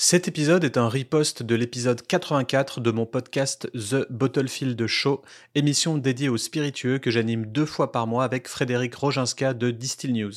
[0.00, 5.22] Cet épisode est un repost de l'épisode 84 de mon podcast The Bottlefield Show,
[5.56, 10.12] émission dédiée aux spiritueux que j'anime deux fois par mois avec Frédéric Roginska de Distill
[10.12, 10.34] News.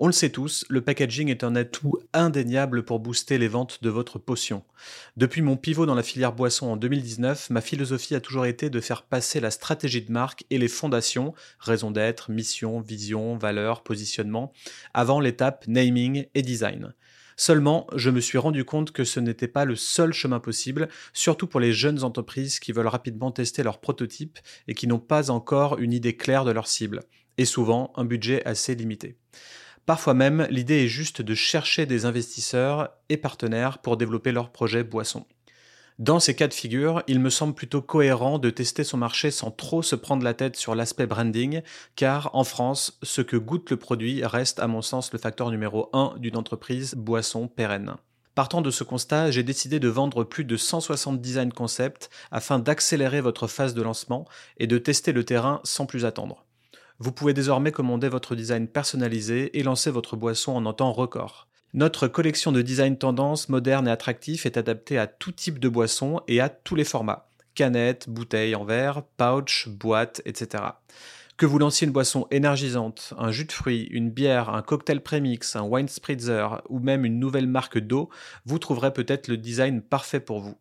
[0.00, 3.90] On le sait tous, le packaging est un atout indéniable pour booster les ventes de
[3.90, 4.64] votre potion.
[5.16, 8.80] Depuis mon pivot dans la filière boisson en 2019, ma philosophie a toujours été de
[8.80, 14.52] faire passer la stratégie de marque et les fondations, raison d'être, mission, vision, valeur, positionnement,
[14.94, 16.92] avant l'étape naming et design.
[17.40, 21.46] Seulement, je me suis rendu compte que ce n'était pas le seul chemin possible, surtout
[21.46, 25.78] pour les jeunes entreprises qui veulent rapidement tester leurs prototypes et qui n'ont pas encore
[25.78, 27.00] une idée claire de leur cible,
[27.38, 29.16] et souvent un budget assez limité.
[29.86, 34.84] Parfois même, l'idée est juste de chercher des investisseurs et partenaires pour développer leur projet
[34.84, 35.24] boisson.
[36.00, 39.50] Dans ces cas de figure, il me semble plutôt cohérent de tester son marché sans
[39.50, 41.60] trop se prendre la tête sur l'aspect branding,
[41.94, 45.90] car en France, ce que goûte le produit reste à mon sens le facteur numéro
[45.92, 47.96] 1 d'une entreprise boisson pérenne.
[48.34, 53.20] Partant de ce constat, j'ai décidé de vendre plus de 160 design concepts afin d'accélérer
[53.20, 56.46] votre phase de lancement et de tester le terrain sans plus attendre.
[56.98, 61.49] Vous pouvez désormais commander votre design personnalisé et lancer votre boisson en un temps record.
[61.72, 66.20] Notre collection de design tendance moderne et attractif est adaptée à tout type de boisson
[66.26, 67.28] et à tous les formats.
[67.54, 70.64] Canettes, bouteilles en verre, pouch, boîte, etc.
[71.36, 75.54] Que vous lanciez une boisson énergisante, un jus de fruits, une bière, un cocktail prémix,
[75.54, 78.10] un wine spritzer ou même une nouvelle marque d'eau,
[78.46, 80.56] vous trouverez peut-être le design parfait pour vous.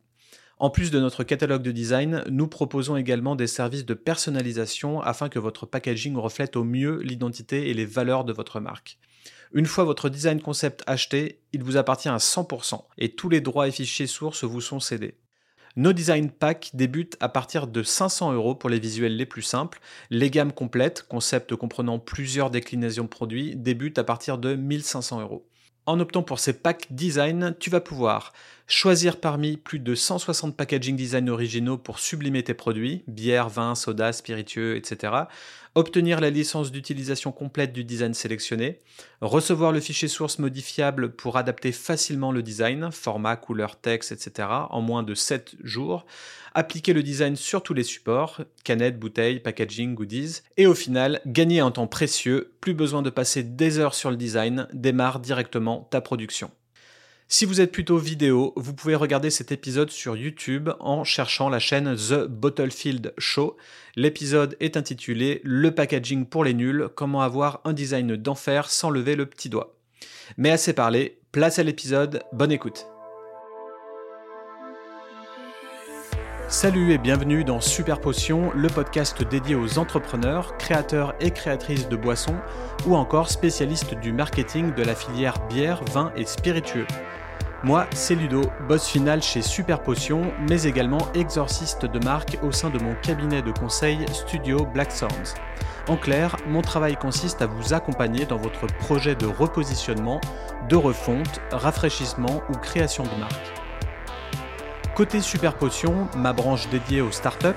[0.59, 5.27] En plus de notre catalogue de design, nous proposons également des services de personnalisation afin
[5.27, 8.99] que votre packaging reflète au mieux l'identité et les valeurs de votre marque.
[9.51, 13.67] Une fois votre design concept acheté, il vous appartient à 100% et tous les droits
[13.67, 15.15] et fichiers sources vous sont cédés.
[15.75, 19.79] Nos design packs débutent à partir de 500 euros pour les visuels les plus simples.
[20.11, 25.47] Les gammes complètes, concept comprenant plusieurs déclinaisons de produits, débutent à partir de 1500 euros.
[25.87, 28.33] En optant pour ces packs design, tu vas pouvoir
[28.69, 34.13] choisir parmi plus de 160 packaging design originaux pour sublimer tes produits, bière, vin, soda,
[34.13, 35.13] spiritueux, etc.
[35.73, 38.79] Obtenir la licence d'utilisation complète du design sélectionné,
[39.21, 44.47] recevoir le fichier source modifiable pour adapter facilement le design, format, couleur, texte, etc.
[44.69, 46.05] en moins de 7 jours,
[46.53, 51.59] appliquer le design sur tous les supports, canettes, bouteilles, packaging, goodies, et au final, gagner
[51.59, 56.01] un temps précieux, plus besoin de passer des heures sur le design, démarre directement ta
[56.01, 56.51] production.
[57.31, 61.59] Si vous êtes plutôt vidéo, vous pouvez regarder cet épisode sur YouTube en cherchant la
[61.59, 63.55] chaîne The Bottlefield Show.
[63.95, 69.15] L'épisode est intitulé Le packaging pour les nuls, comment avoir un design d'enfer sans lever
[69.15, 69.75] le petit doigt.
[70.37, 72.87] Mais assez parlé, place à l'épisode, bonne écoute.
[76.47, 81.95] Salut et bienvenue dans Super Potion, le podcast dédié aux entrepreneurs, créateurs et créatrices de
[81.95, 82.37] boissons
[82.87, 86.87] ou encore spécialistes du marketing de la filière bière, vin et spiritueux.
[87.61, 92.69] Moi, c'est Ludo, boss final chez Super Potion, mais également exorciste de marque au sein
[92.69, 95.35] de mon cabinet de conseil Studio Black Sounds.
[95.89, 100.21] En clair, mon travail consiste à vous accompagner dans votre projet de repositionnement,
[100.69, 103.51] de refonte, rafraîchissement ou création de marque.
[104.95, 107.47] Côté Super Potion, ma branche dédiée aux startups,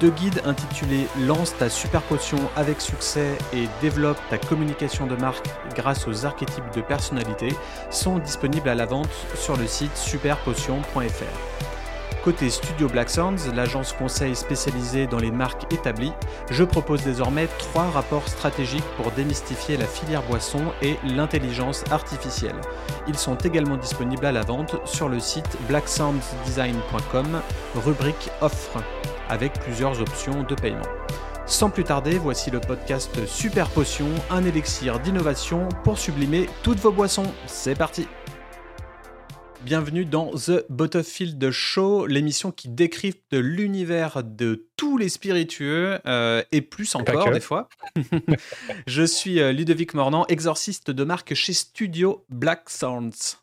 [0.00, 5.46] deux guides intitulés Lance ta super potion avec succès et développe ta communication de marque
[5.74, 7.48] grâce aux archétypes de personnalité
[7.90, 11.58] sont disponibles à la vente sur le site superpotion.fr.
[12.24, 16.12] Côté Studio Black Sounds, l'agence conseil spécialisée dans les marques établies,
[16.50, 22.60] je propose désormais trois rapports stratégiques pour démystifier la filière boisson et l'intelligence artificielle.
[23.06, 27.40] Ils sont également disponibles à la vente sur le site blacksoundsdesign.com,
[27.76, 28.82] rubrique offre,
[29.28, 30.86] avec plusieurs options de paiement.
[31.46, 36.92] Sans plus tarder, voici le podcast Super Potion, un élixir d'innovation pour sublimer toutes vos
[36.92, 37.32] boissons.
[37.46, 38.06] C'est parti!
[39.62, 46.60] Bienvenue dans The Bottlefield Show, l'émission qui décrypte l'univers de tous les spiritueux euh, et
[46.62, 47.68] plus encore des fois.
[48.86, 53.38] je suis euh, Ludovic Mornan, exorciste de marque chez Studio Black Sounds.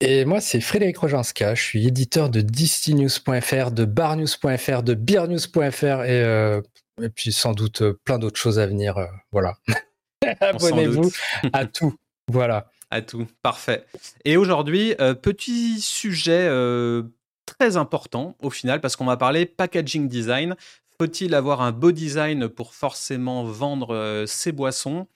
[0.00, 1.54] Et moi, c'est Frédéric Rojanska.
[1.54, 6.60] Je suis éditeur de distinews.fr, de barnews.fr, de beernews.fr et, euh,
[7.00, 8.96] et puis sans doute plein d'autres choses à venir.
[9.32, 9.54] voilà.
[10.40, 11.10] Abonnez-vous
[11.52, 11.94] à tout.
[12.30, 13.26] Voilà à tout.
[13.42, 13.84] Parfait.
[14.24, 17.02] Et aujourd'hui, euh, petit sujet euh,
[17.44, 20.54] très important au final, parce qu'on va parler packaging design.
[21.00, 25.08] Faut-il avoir un beau design pour forcément vendre euh, ses boissons?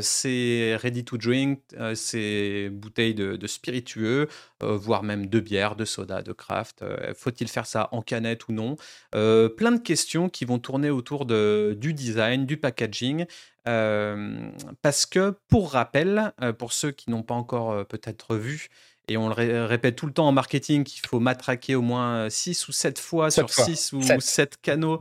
[0.00, 1.60] C'est ready to drink,
[1.94, 4.28] c'est bouteilles de, spiritueux,
[4.60, 6.84] voire même de bière, de soda, de craft.
[7.14, 8.76] Faut-il faire ça en canette ou non?
[9.12, 13.26] Plein de questions qui vont tourner autour de, du design, du packaging.
[13.64, 18.68] parce que, pour rappel, pour ceux qui n'ont pas encore peut-être vu
[19.08, 22.68] et on le répète tout le temps en marketing qu'il faut matraquer au moins 6
[22.68, 25.00] ou 7 fois sur 6 ou 7, canaux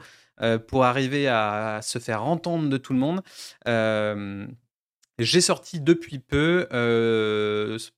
[0.68, 3.21] pour arriver à, se faire entendre de tout le monde.
[5.19, 6.68] J'ai sorti depuis peu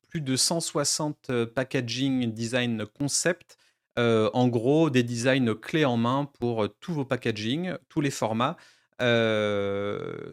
[0.07, 3.57] plus de 160 packaging design concept.
[3.97, 8.55] en gros, des designs clés en main pour tous vos packaging, tous les formats.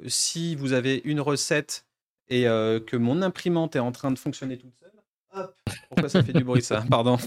[0.06, 1.87] si vous avez une recette
[2.29, 4.93] et que mon imprimante est en train de fonctionner toute seule,
[5.35, 5.56] hop,
[5.88, 7.19] pourquoi ça fait du bruit ça Pardon.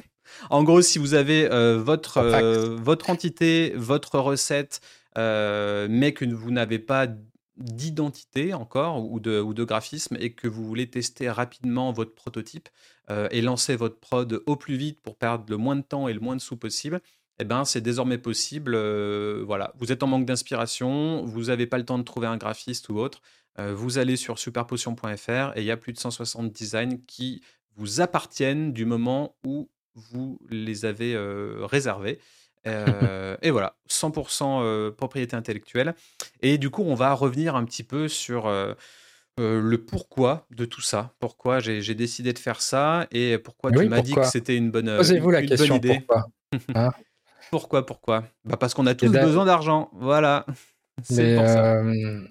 [0.50, 2.22] En gros, si vous avez votre,
[2.78, 4.80] votre entité, votre recette,
[5.18, 7.08] mais que vous n'avez pas
[7.60, 12.70] d'identité encore ou de, ou de graphisme et que vous voulez tester rapidement votre prototype
[13.32, 16.20] et lancer votre prod au plus vite pour perdre le moins de temps et le
[16.20, 17.02] moins de sous possible,
[17.40, 18.78] eh ben, c'est désormais possible.
[19.46, 22.90] voilà, vous êtes en manque d'inspiration, vous n'avez pas le temps de trouver un graphiste
[22.90, 23.22] ou autre.
[23.58, 27.42] vous allez sur superpotion.fr et il y a plus de 160 designs qui
[27.76, 31.18] vous appartiennent du moment où vous les avez
[31.62, 32.20] réservés.
[32.66, 35.96] Et voilà, 100% propriété intellectuelle.
[36.42, 38.50] Et du coup, on va revenir un petit peu sur
[39.38, 41.14] le pourquoi de tout ça.
[41.20, 44.98] Pourquoi j'ai décidé de faire ça et pourquoi tu m'as dit que c'était une bonne,
[44.98, 46.00] Posez-vous la question, idée.
[46.06, 46.28] Pourquoi?
[46.74, 46.92] Hein?
[47.52, 48.24] Pourquoi Pourquoi?
[48.44, 49.90] Bah Parce qu'on a tous besoin d'argent.
[49.94, 50.46] Voilà.
[51.12, 51.38] Mais,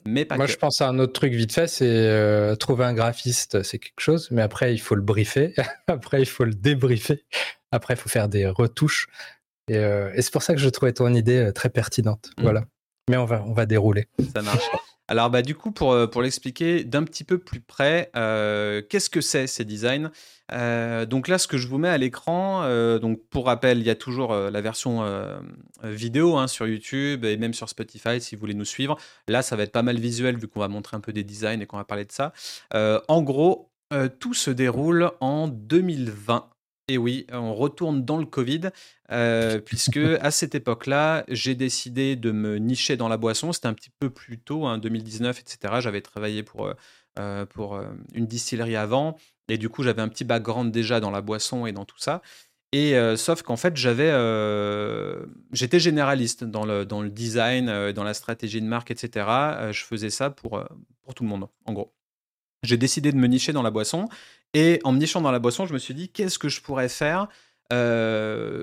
[0.05, 3.63] mais pas moi, je pense à un autre truc vite fait, c'est trouver un graphiste,
[3.63, 5.55] c'est quelque chose, mais après, il faut le briefer,
[5.87, 7.25] après, il faut le débriefer,
[7.73, 9.09] après, il faut faire des retouches.
[9.69, 12.31] Et, c'est pour ça que je trouvais ton idée très pertinente.
[12.39, 12.43] Mmh.
[12.43, 12.65] Voilà.
[13.11, 14.07] Mais on va, on va dérouler.
[14.35, 14.65] Ça marche.
[15.11, 19.47] Alors, bah, du coup, pour, pour l'expliquer d'un petit peu plus près, qu'est-ce que c'est
[19.47, 20.11] ces designs?
[20.53, 23.87] Euh, donc là, ce que je vous mets à l'écran, euh, donc pour rappel, il
[23.87, 24.79] y a toujours euh, la version
[25.83, 28.97] vidéo hein, sur YouTube et même sur Spotify si vous voulez nous suivre.
[29.29, 31.61] Là, ça va être pas mal visuel vu qu'on va montrer un peu des designs
[31.61, 32.33] et qu'on va parler de ça.
[32.73, 33.71] en gros,
[34.19, 36.49] tout se déroule en 2020.
[36.89, 38.71] Et oui, on retourne dans le Covid,
[39.65, 43.53] puisque à cette époque-là, j'ai décidé de me nicher dans la boisson.
[43.53, 45.75] C'était un petit peu plus tôt, hein, 2019, etc.
[45.81, 46.73] J'avais travaillé pour,
[47.51, 47.81] pour
[48.15, 49.17] une distillerie avant.
[49.49, 52.23] Et du coup, j'avais un petit background déjà dans la boisson et dans tout ça.
[52.73, 57.93] Et euh, sauf qu'en fait, j'avais, euh, j'étais généraliste dans le, dans le design, euh,
[57.95, 59.27] dans la stratégie de marque, etc.
[59.73, 60.63] je faisais ça pour,
[61.03, 61.95] pour tout le monde, en gros.
[62.63, 64.09] J'ai décidé de me nicher dans la boisson.
[64.55, 66.89] Et en me nichant dans la boisson, je me suis dit, qu'est-ce que je pourrais
[66.89, 67.29] faire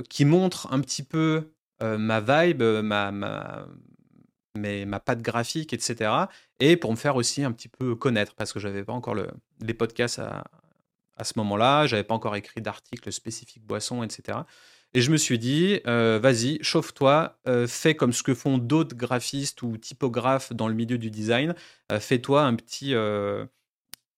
[0.09, 3.67] qui montre un petit peu ma vibe, ma, ma,
[4.57, 6.11] mais ma patte graphique, etc.
[6.59, 9.27] Et pour me faire aussi un petit peu connaître, parce que j'avais pas encore le,
[9.61, 10.43] les podcasts à,
[11.17, 11.87] à ce moment-là.
[11.87, 14.39] J'avais pas encore écrit d'article spécifique boisson, etc.
[14.93, 18.95] Et je me suis dit, euh, vas-y, chauffe-toi, euh, fais comme ce que font d'autres
[18.95, 21.53] graphistes ou typographes dans le milieu du design.
[21.91, 22.93] Euh, fais-toi un petit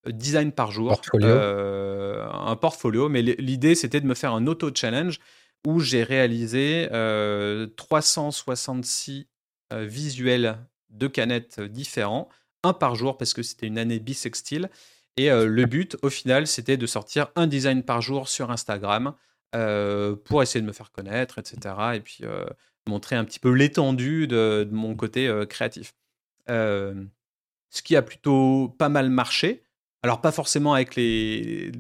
[0.06, 3.10] design par jour, un portfolio.
[3.10, 5.20] Mais l'idée, c'était de me faire un auto-challenge
[5.66, 6.88] où j'ai réalisé
[7.76, 9.28] 366
[9.72, 10.58] visuels
[10.90, 12.30] de canettes différents,
[12.64, 14.70] un par jour parce que c'était une année bisextile.
[15.18, 19.14] Et euh, le but, au final, c'était de sortir un design par jour sur Instagram
[19.56, 21.76] euh, pour essayer de me faire connaître, etc.
[21.96, 22.46] Et puis euh,
[22.88, 25.96] montrer un petit peu l'étendue de, mon côté créatif.
[26.48, 29.64] ce qui a plutôt pas mal marché.
[30.04, 31.72] Alors, pas forcément avec les,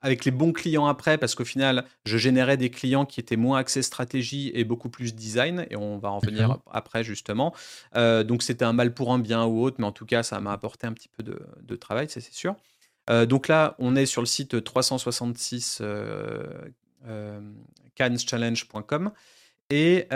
[0.00, 3.58] avec les bons clients après, parce qu'au final, je générais des clients qui étaient moins
[3.58, 7.54] axés stratégie et beaucoup plus design, et on va en venir après justement.
[7.94, 10.52] donc c'était un mal pour un bien ou autre, mais en tout cas, ça m'a
[10.52, 12.56] apporté un petit peu de, de travail, ça c'est sûr.
[13.10, 16.44] Euh, donc là, on est sur le site 366 euh,
[17.06, 17.40] euh,
[17.96, 19.10] canschallenge.com.
[19.72, 20.06] Et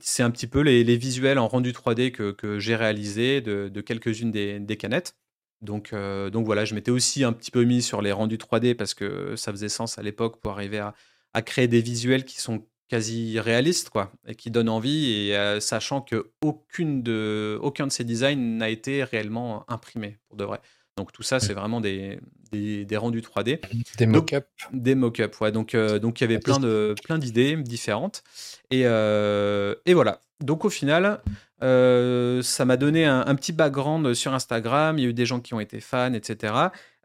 [0.00, 4.76] c'est un petit peu les, visuels en rendu 3D que, j'ai réalisés de, quelques-unes des,
[4.76, 5.16] canettes.
[5.60, 8.94] Donc, donc voilà, je m'étais aussi un petit peu mis sur les rendus 3D parce
[8.94, 13.38] que ça faisait sens à l'époque pour arriver à, créer des visuels qui sont quasi
[13.38, 18.56] réalistes quoi, et qui donnent envie, et sachant que aucune de, aucun de ces designs
[18.56, 20.60] n'a été réellement imprimé pour de vrai.
[20.98, 22.18] Donc tout ça, c'est vraiment des,
[22.50, 23.60] des, rendus 3D.
[23.98, 24.46] Des mock-ups.
[24.72, 25.52] Des mock-ups, ouais.
[25.52, 28.24] Donc, euh, donc il y avait plein de plein d'idées différentes.
[28.72, 30.20] Et, euh, et, voilà.
[30.40, 31.20] Donc au final,
[31.62, 34.98] euh, ça m'a donné un, petit background sur Instagram.
[34.98, 36.54] Il y a eu des gens qui ont été fans, etc.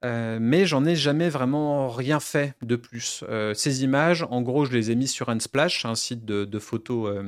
[0.03, 3.23] mais j'en ai jamais vraiment rien fait de plus.
[3.55, 7.23] ces images, en gros, je les ai mises sur Unsplash, un site de, de photos,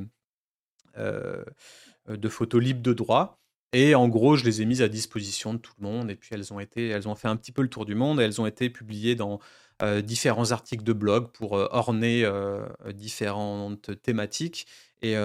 [0.97, 3.39] de photos libres de droit.
[3.75, 6.09] Et en gros, je les ai mises à disposition de tout le monde.
[6.09, 8.21] Et puis elles ont été, elles ont fait un petit peu le tour du monde.
[8.21, 9.41] Et elles ont été publiées dans
[9.83, 14.67] euh, différents articles de blog pour euh, orner euh, différentes thématiques.
[15.01, 15.15] Et,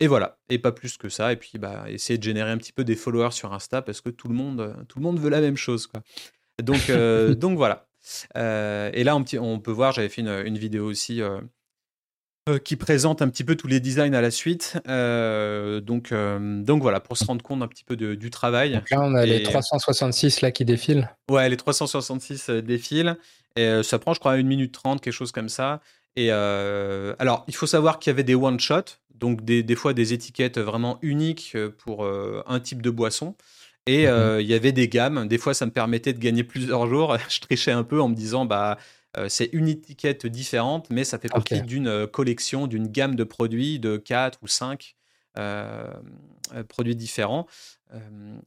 [0.00, 1.32] et, voilà, et pas plus que ça.
[1.32, 4.10] Et puis bah, essayer de générer un petit peu des followers sur Insta parce que
[4.10, 5.86] tout le monde, tout le monde veut la même chose.
[5.86, 6.02] Quoi.
[6.62, 6.90] Donc,
[7.38, 7.86] donc voilà.
[8.34, 11.22] et là, on, on, peut voir, j'avais fait une, vidéo aussi
[12.58, 14.78] qui présente un petit peu tous les designs à la suite.
[14.86, 18.74] donc, donc voilà, pour se rendre compte un petit peu du travail.
[18.74, 21.08] Donc là, on a les 366 là qui défilent.
[21.30, 23.16] Ouais, les 366 défilent.
[23.56, 25.80] Et ça prend, je crois, 1 minute 30, quelque chose comme ça.
[26.16, 30.12] Et alors, il faut savoir qu'il y avait des one-shots, donc des, des, fois des
[30.12, 33.34] étiquettes vraiment uniques pour un type de boisson.
[33.86, 35.26] Et mmh il y avait des gammes.
[35.26, 37.16] Des fois, ça me permettait de gagner plusieurs jours.
[37.28, 38.78] je trichais un peu en me disant, bah,
[39.28, 43.96] c'est une étiquette différente, mais ça fait partie d'une collection, d'une gamme de produits de
[43.96, 44.96] 4 ou 5
[46.68, 47.46] produits différents.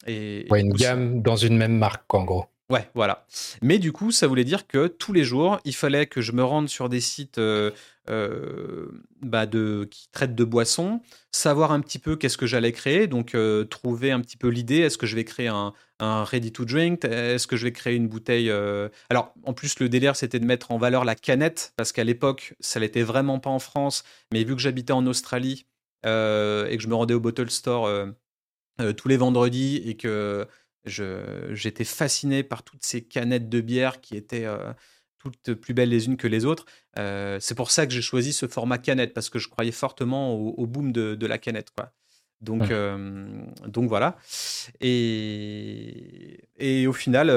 [0.06, 2.46] et, une gamme dans une même marque, en gros.
[2.70, 3.26] Ouais, voilà.
[3.60, 6.42] Mais du coup, ça voulait dire que tous les jours, il fallait que je me
[6.42, 7.38] rende sur des sites
[8.10, 8.90] euh, euh,
[9.22, 11.00] bah de, qui traitent de boissons,
[11.32, 14.80] savoir un petit peu qu'est-ce que j'allais créer, donc euh, trouver un petit peu l'idée.
[14.80, 18.08] Est-ce que je vais créer un, ready to drink Est-ce que je vais créer une
[18.08, 18.52] bouteille
[19.08, 22.54] Alors, en plus, le délire, c'était de mettre en valeur la canette, parce qu'à l'époque,
[22.60, 24.04] ça l'était vraiment pas en France.
[24.32, 25.66] Mais vu que j'habitais en Australie
[26.04, 27.88] et que je me rendais au bottle store
[28.96, 30.46] tous les vendredis et que
[30.86, 34.72] J'étais fasciné par toutes ces canettes de bière qui étaient euh,
[35.24, 36.66] toutes plus belles les unes que les autres.
[36.98, 40.34] Euh, c'est pour ça que j'ai choisi ce format canette, parce que je croyais fortement
[40.34, 41.70] au, boom de, la canette.
[41.70, 41.92] Quoi.
[42.40, 43.26] Donc, euh,
[43.66, 44.16] donc voilà.
[44.80, 47.28] Et, et au final,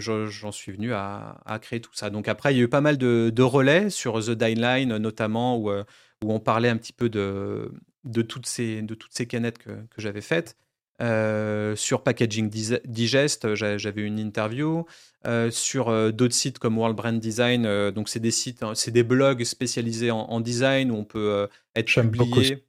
[0.00, 2.10] j'en suis venu à, créer tout ça.
[2.10, 5.58] Donc après, il y a eu pas mal de, relais sur The Dying Line, notamment,
[5.58, 7.72] où, où on parlait un petit peu de,
[8.04, 10.56] de, toutes, ces, de toutes ces canettes que, que j'avais faites.
[11.00, 12.50] Euh, sur Packaging
[12.84, 14.84] Digest, j'avais une interview.
[15.26, 18.90] Euh, sur euh, d'autres sites comme World Brand Design, donc c'est des sites, hein, c'est
[18.90, 22.64] des blogs spécialisés en, design où on peut être publié.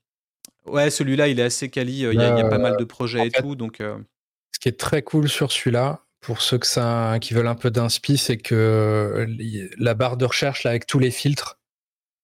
[0.65, 1.99] Ouais, celui-là, il est assez quali.
[1.99, 3.55] Il y, a pas mal de projets et tout.
[3.55, 7.55] Donc, Ce qui est très cool sur celui-là, pour ceux que ça, qui veulent un
[7.55, 9.25] peu d'inspi, c'est que
[9.77, 11.57] la barre de recherche là, avec tous les filtres,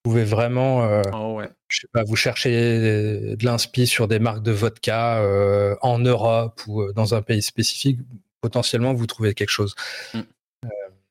[0.04, 2.56] vous pouvez vraiment oh, ouais je sais pas, vous cherchez
[3.36, 7.42] de l'inspi sur des marques de vodka euh, en Europe ou euh, dans un pays
[7.42, 8.00] spécifique,
[8.42, 9.76] potentiellement vous trouvez quelque chose.
[10.14, 10.20] Mm.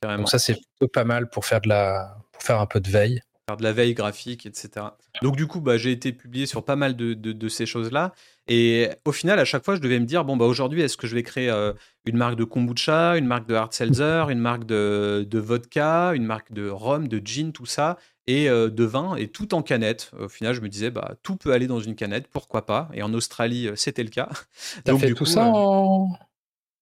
[0.04, 2.80] Euh, donc ça c'est plutôt pas mal pour faire de la, pour faire un peu
[2.80, 3.20] de veille.
[3.48, 4.86] Faire de la veille graphique, etc.
[5.22, 8.12] Donc du coup, bah, j'ai été publié sur pas mal de, de, ces choses-là.
[8.48, 11.06] Et au final, à chaque fois, je devais me dire, bon, bah, aujourd'hui, est-ce que
[11.06, 11.48] je vais créer
[12.06, 16.24] une marque de kombucha, une marque de hard seltzer, une marque de, de vodka, une
[16.24, 20.10] marque de rhum, de gin, tout ça et euh, de vin, et tout en canette.
[20.18, 22.88] Au final, je me disais, bah, tout peut aller dans une canette, pourquoi pas?
[22.92, 24.28] Et en Australie, euh, c'était le cas.
[24.84, 26.08] T'as fait tout ça euh, en...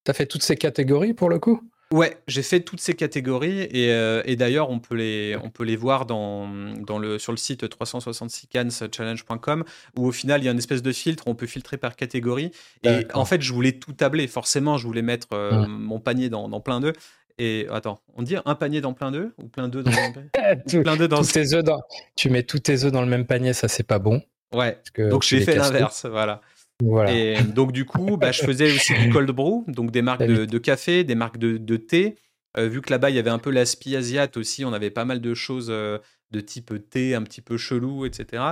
[0.05, 1.63] T'as fait toutes ces catégories pour le coup?
[1.93, 6.07] Ouais, j'ai fait toutes ces catégories et, d'ailleurs on peut les on peut les voir
[6.07, 6.49] dans,
[6.81, 9.65] dans le sur le site 366canschallenge.com
[9.97, 12.51] où au final il y a une espèce de filtre, on peut filtrer par catégorie
[12.83, 15.67] et en fait je voulais tout tabler forcément, je voulais mettre mmh.
[15.69, 16.95] mon panier dans, dans plein d'œufs
[17.39, 20.13] et attends, on dit un panier dans plein d'œufs ou plein d'œufs dans le même
[20.13, 20.31] panier?
[20.83, 21.81] Plein d'œufs dans tes œufs dans...
[22.17, 24.23] Tu mets tous tes œufs dans le même panier, ça c'est pas bon.
[24.53, 24.79] Ouais.
[24.97, 26.41] Donc j'ai fait l'inverse, voilà.
[26.83, 27.13] Voilà.
[27.13, 30.59] Et donc du coup, bah, je faisais aussi du cold brew, donc des marques de,
[30.59, 32.17] café, des marques de, de thé.
[32.57, 35.05] Euh, vu que là-bas il y avait un peu l'aspi asiate aussi, on avait pas
[35.05, 35.99] mal de choses euh,
[36.31, 38.45] de type thé un petit peu chelou, etc.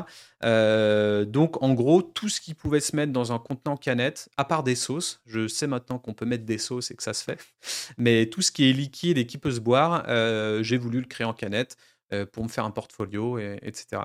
[0.44, 4.44] Euh, donc en gros, tout ce qui pouvait se mettre dans un contenant canette, à
[4.44, 7.22] part des sauces, je sais maintenant qu'on peut mettre des sauces et que ça se
[7.22, 7.38] fait,
[7.96, 10.04] mais tout ce qui est liquide et qui peut se boire,
[10.62, 11.76] j'ai voulu le créer en canette
[12.32, 14.02] pour me faire un portfolio, etc.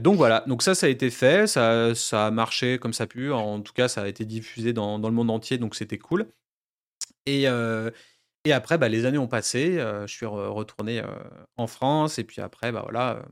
[0.00, 3.32] Donc voilà, donc ça, ça a été fait, ça, a marché comme ça a pu,
[3.32, 6.26] en tout cas, ça a été diffusé dans, le monde entier, donc c'était cool.
[7.26, 7.44] Et,
[8.44, 11.02] et après, bah, les années ont passé, je suis retourné
[11.56, 13.24] en France et puis après, bah, voilà,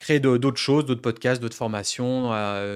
[0.00, 2.32] créer d'autres choses, d'autres podcasts, d'autres formations.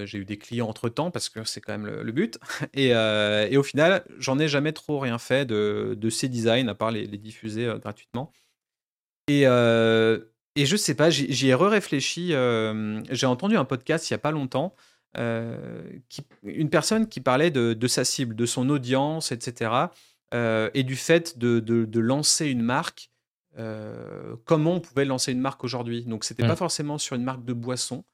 [0.07, 2.39] j'ai eu des clients entre-temps parce que c'est quand même le, but
[2.75, 7.07] et au final, j'en ai jamais trop rien fait de ces designs à part les
[7.07, 8.33] les diffuser, gratuitement
[9.29, 9.47] et
[10.57, 12.35] et je sais pas, j'y ai re-réfléchi,
[13.11, 14.75] j'ai entendu un podcast il y a pas longtemps,
[15.15, 19.89] qui une personne qui parlait de de sa cible, de son audience etc.
[20.33, 23.11] Euh, et du fait de, de, lancer une marque,
[23.59, 26.05] euh, comment on pouvait lancer une marque aujourd'hui.
[26.05, 26.57] Donc, c'était pas mmh.
[26.57, 28.05] forcément sur une marque de boisson,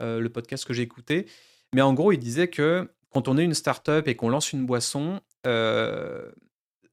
[0.00, 1.26] euh, le podcast que j'ai écouté,
[1.74, 4.64] mais en gros, il disait que quand on est une startup et qu'on lance une
[4.64, 5.20] boisson,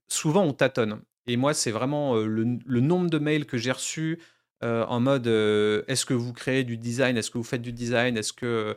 [0.10, 1.02] souvent on tâtonne.
[1.28, 2.44] Et moi, c'est vraiment le,
[2.82, 4.20] nombre de mails que j'ai reçus
[4.64, 7.18] en mode est-ce que vous créez du design?
[7.18, 8.18] Est-ce que vous faites du design?
[8.18, 8.76] Est-ce que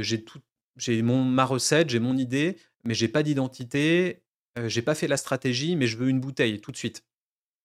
[0.00, 0.40] j'ai tout
[0.76, 4.22] j'ai mon ma recette, j'ai mon idée, mais j'ai pas d'identité
[4.66, 7.04] j'ai pas fait la stratégie, mais je veux une bouteille tout de suite.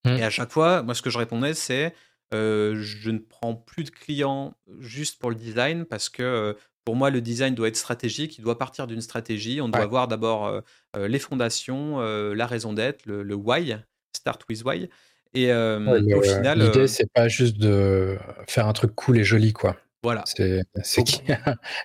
[0.05, 0.09] Mmh.
[0.09, 1.93] Et à chaque fois, moi, ce que je répondais, c'est
[2.31, 7.19] je ne prends plus de clients juste pour le design parce que pour moi, le
[7.19, 8.37] design doit être stratégique.
[8.37, 9.59] Il doit partir d'une stratégie.
[9.59, 10.61] On doit voir voir d'abord
[10.95, 13.75] les fondations, la raison d'être, le, why,
[14.15, 14.89] start with why.
[15.33, 16.59] Et au final.
[16.59, 18.17] L'idée, c'est pas juste de
[18.47, 19.77] faire un truc cool et joli, quoi.
[20.03, 20.23] Voilà.
[20.25, 21.37] C'est qu'il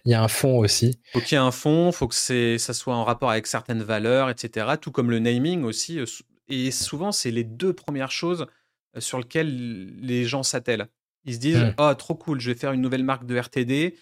[0.04, 1.00] y, a un fond aussi.
[1.12, 4.30] Faut qu'il y ait un fond, faut que ça soit en rapport avec certaines valeurs,
[4.30, 4.66] etc.
[4.80, 5.98] Tout comme le naming aussi.
[6.48, 8.46] Et souvent, c'est les deux premières choses
[8.98, 10.88] sur lesquelles les gens s'attellent.
[11.24, 11.74] Ils se disent mmh.
[11.78, 13.96] oh, trop cool, je vais faire une nouvelle marque de RTD.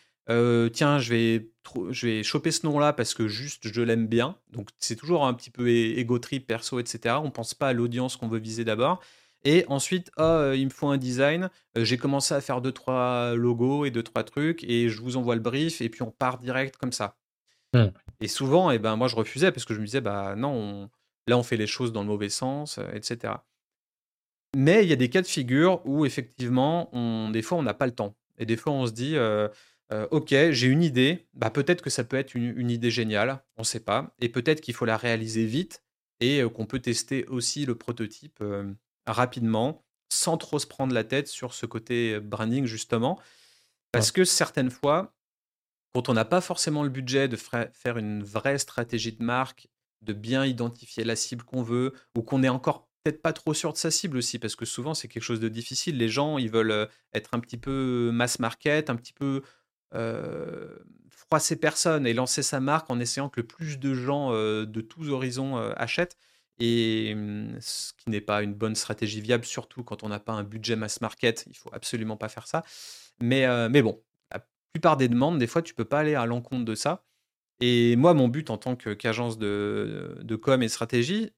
[0.73, 1.51] tiens, je vais,
[1.91, 4.37] je vais choper ce nom-là parce que juste je l'aime bien.
[4.51, 7.17] Donc c'est toujours un petit peu égo trip, perso, etc.
[7.23, 9.01] On pense pas à l'audience qu'on veut viser d'abord.
[9.45, 11.49] Et ensuite, oh, il me faut un design.
[11.77, 14.65] J'ai commencé à faire deux, trois logos et deux, trois trucs.
[14.65, 15.81] Et je vous envoie le brief.
[15.81, 17.17] Et puis on part direct comme ça.
[17.75, 17.87] Mmh.
[18.21, 20.91] Et souvent, et eh ben, moi, je refusais parce que je me disais, bah non,
[21.27, 23.35] là, on fait les choses dans le mauvais sens, etc.
[24.57, 27.75] Mais il y a des cas de figure où effectivement, on, des fois, on n'a
[27.75, 28.17] pas le temps.
[28.39, 29.17] Et des fois, on se dit,
[30.11, 33.63] ok, j'ai une idée, bah, peut-être que ça peut être une, une idée géniale, on
[33.63, 34.15] ne sait pas.
[34.21, 35.83] Et peut-être qu'il faut la réaliser vite
[36.19, 38.43] et qu'on peut tester aussi le prototype
[39.13, 43.21] rapidement, sans trop se prendre la tête sur ce côté branding, justement.
[43.93, 45.15] Parce que certaines fois,
[45.95, 49.69] quand on n'a pas forcément le budget de faire une vraie stratégie de marque,
[50.03, 53.73] de bien identifier la cible qu'on veut, ou qu'on est encore peut-être pas trop sûr
[53.73, 55.97] de sa cible aussi, parce que souvent c'est quelque chose de difficile.
[55.97, 59.43] Les gens, ils veulent être un petit peu mass market, un petit peu
[59.95, 60.77] euh,
[61.11, 65.09] froisser personne et lancer sa marque en essayant que le plus de gens de tous
[65.09, 66.17] horizons achètent.
[66.63, 67.17] Et
[67.61, 70.77] ce qui n'est pas une bonne stratégie viable, surtout quand on n'a pas un budget
[70.77, 71.47] mass market.
[71.49, 72.63] Il faut absolument pas faire ça.
[73.19, 73.47] Mais,
[73.83, 77.05] bon, la plupart des demandes, des fois, tu peux pas aller à l'encontre de ça.
[77.61, 81.33] Et moi, mon but en tant qu'agence de, de com et stratégie,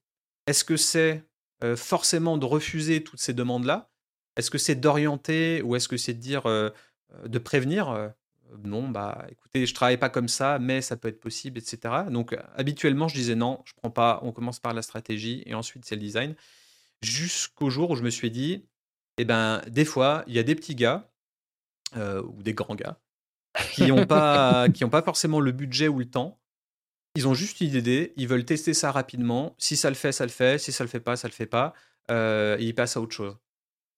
[0.49, 1.25] est-ce que c'est
[1.77, 3.91] forcément de refuser toutes ces demandes-là?
[4.37, 8.13] Est-ce que c'est d'orienter ou est-ce que c'est de dire, de prévenir
[8.65, 12.05] non, bah écoutez, je travaille pas comme ça, mais ça peut être possible, etc.
[12.11, 15.85] Donc habituellement, je disais non, je prends pas, on commence par la stratégie et ensuite
[15.85, 16.35] c'est le design.
[17.03, 18.67] Jusqu'au jour où je me suis dit,
[19.19, 21.11] eh ben, des fois, il y a des petits gars
[21.97, 22.99] ou des grands gars
[23.73, 26.41] qui n'ont pas, qui ont pas forcément le budget ou le temps.
[27.15, 29.55] Ils ont juste une idée, ils veulent tester ça rapidement.
[29.59, 30.59] Si ça le fait, ça le fait.
[30.59, 31.75] Si ça le fait pas, ça le fait pas.
[32.09, 33.37] et ils passent à autre chose.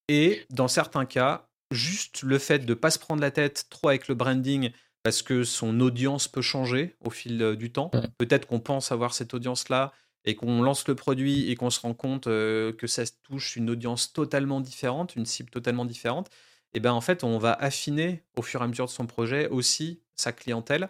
[0.09, 3.89] Et dans certains cas, juste le fait de ne pas se prendre la tête trop
[3.89, 4.71] avec le branding
[5.03, 7.91] parce que son audience peut changer au fil du temps.
[8.19, 9.93] Peut-être qu'on pense avoir cette audience-là
[10.25, 14.13] et qu'on lance le produit et qu'on se rend compte que ça touche une audience
[14.13, 16.31] totalement différente, une cible totalement différente.
[16.73, 19.49] Et bien en fait, on va affiner au fur et à mesure de son projet
[19.49, 20.89] aussi sa clientèle.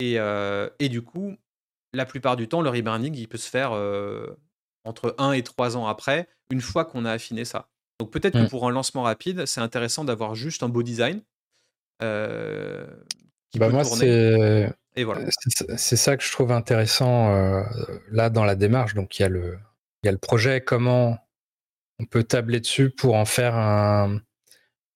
[0.00, 0.16] Et,
[0.78, 1.36] et du coup,
[1.92, 3.72] la plupart du temps, le rebranding, il peut se faire
[4.82, 7.68] entre 1 et 3 ans après, une fois qu'on a affiné ça.
[7.98, 8.48] Donc peut-être que mmh.
[8.48, 11.22] pour un lancement rapide, c'est intéressant d'avoir juste un beau design.
[12.02, 12.86] Euh,
[13.54, 14.72] bah moi, c'est
[15.04, 15.26] voilà.
[15.76, 17.62] C'est ça que je trouve intéressant euh,
[18.10, 18.94] là dans la démarche.
[18.94, 19.58] Donc il y a le
[20.02, 21.18] il y a le projet, comment
[21.98, 24.20] on peut tabler dessus pour en faire un,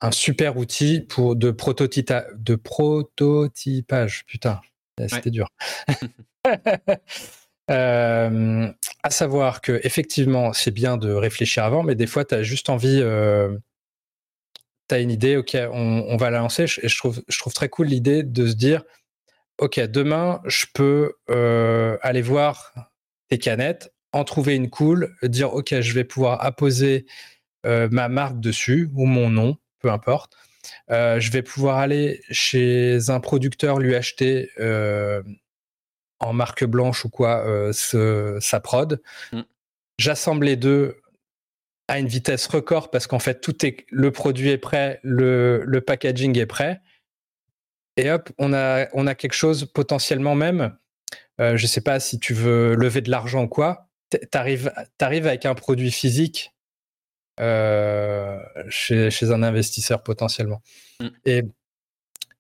[0.03, 4.25] un super outil pour de, de prototypage.
[4.27, 4.61] Putain,
[5.09, 5.49] c'était dur.
[7.71, 8.69] Euh,
[9.03, 12.69] à savoir que effectivement, c'est bien de réfléchir avant, mais des fois, tu as juste
[12.69, 13.57] envie, euh,
[14.89, 16.65] tu as une idée, ok, on, va la lancer.
[16.83, 18.83] Et je trouve, je trouve très cool l'idée de se dire,
[19.59, 22.73] ok, demain, je peux euh, aller voir
[23.29, 27.07] tes canettes, en trouver une cool, dire, ok, je vais pouvoir apposer
[27.65, 30.35] ma marque dessus ou mon nom, peu importe.
[30.89, 34.51] je vais pouvoir aller chez un producteur, lui acheter
[36.21, 39.03] en marque blanche ou quoi euh, ce, sa prod.
[39.33, 39.41] Mm.
[39.99, 40.97] J'assemble les deux
[41.89, 45.81] à une vitesse record parce qu'en fait tout est le produit est prêt, le, le,
[45.81, 46.81] packaging est prêt.
[47.97, 50.77] Et hop, on a, on a quelque chose potentiellement même.
[51.41, 53.89] Euh, je sais pas si tu veux lever de l'argent ou quoi.
[54.31, 56.53] T'arrives, arrives avec un produit physique
[57.41, 60.63] euh, chez, chez, un investisseur potentiellement.
[61.01, 61.09] Mm.
[61.25, 61.43] Et,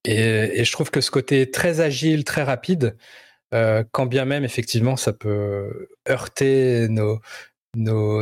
[0.04, 2.96] et, et, je trouve que ce côté très agile, très rapide,
[3.54, 7.20] euh, quand bien même, effectivement, ça peut heurter nos,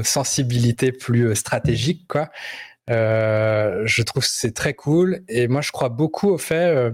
[0.02, 2.12] sensibilités plus euh, stratégiques.
[2.90, 5.22] Euh, je trouve c'est très cool.
[5.28, 6.90] Et moi, je crois beaucoup au fait,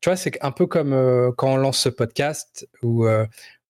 [0.00, 0.92] tu vois, c'est un peu comme
[1.36, 3.06] quand on lance ce podcast ou,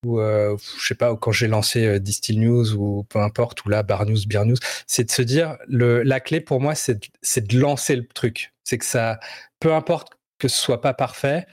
[0.07, 3.83] ou je sais pas, ou quand j'ai lancé Distill News ou peu importe, ou là,
[3.83, 7.97] Bar News, Beer News, c'est de se dire, la clé pour moi, c'est de lancer
[7.97, 8.53] le truc.
[8.63, 9.19] C'est que ça,
[9.59, 11.47] peu importe que ce soit pas parfait,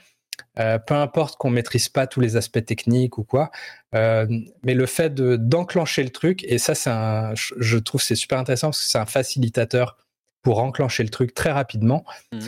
[0.58, 3.50] euh, peu importe qu'on maîtrise pas tous les aspects techniques ou quoi,
[3.94, 4.26] euh,
[4.64, 8.68] mais le fait d'enclencher le truc, et ça, c'est un, je trouve c'est super intéressant
[8.68, 9.98] parce que c'est un facilitateur
[10.42, 12.04] pour enclencher le truc très rapidement.
[12.32, 12.38] Mmh.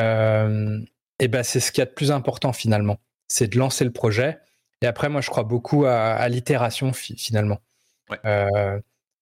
[0.00, 0.80] Euh,
[1.18, 3.92] et ben c'est ce qui est a de plus important finalement, c'est de lancer le
[3.92, 4.38] projet.
[4.80, 7.60] Et après, moi, je crois beaucoup à, l'itération finalement.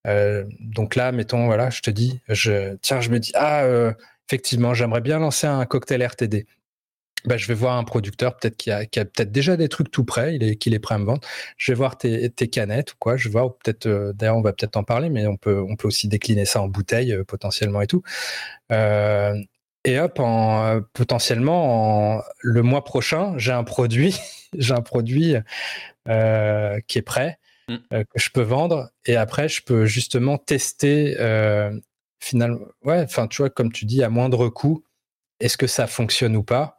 [0.04, 3.64] donc là, mettons, voilà, je te dis, je, tiens, je me dis, ah,
[4.28, 6.46] effectivement, j'aimerais bien lancer un cocktail RTD.
[7.26, 10.04] Bah, je vais voir un producteur peut-être qui a, a peut-être déjà des trucs tout
[10.04, 11.20] prêts, il est, qu'il est prêt à me vendre.
[11.56, 13.16] Je vais voir tes, tes canettes ou quoi.
[13.16, 15.74] Je vais voir peut-être, euh, d'ailleurs, on va peut-être en parler, mais on peut, on
[15.76, 18.02] peut aussi décliner ça en bouteille euh, potentiellement et tout.
[18.70, 19.34] Euh,
[19.84, 24.16] et hop, en, potentiellement, en, le mois prochain, j'ai un produit,
[24.56, 25.34] j'ai un produit
[26.06, 27.76] qui est prêt, mm.
[27.90, 28.90] que je peux vendre.
[29.04, 31.16] Et après, je peux justement tester
[32.20, 34.84] finalement, ouais, enfin, tu vois, comme tu dis, à moindre coût,
[35.40, 36.75] est-ce que ça fonctionne ou pas?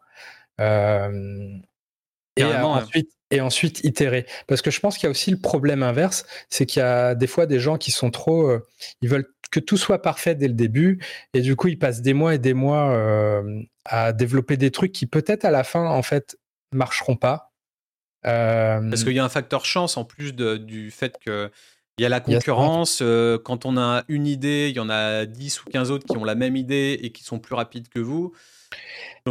[0.60, 4.26] Et, ensuite, et ensuite itérer.
[4.48, 7.16] Parce que je pense qu'il y a aussi le problème inverse, c'est qu'il y a
[7.16, 8.66] des fois des gens qui sont trop, euh,
[9.02, 12.14] ils veulent que tout soit parfait dès le début, et du coup ils passent des
[12.14, 16.02] mois et des mois euh, à développer des trucs qui peut-être à la fin en
[16.02, 16.38] fait
[16.74, 17.54] marcheront pas.
[18.24, 21.50] Parce qu'il y a un facteur chance en plus de, du fait que
[21.98, 23.02] il y a la concurrence.
[23.44, 26.26] quand on a une idée, il y en a 10 ou 15 autres qui ont
[26.26, 28.34] la même idée et qui sont plus rapides que vous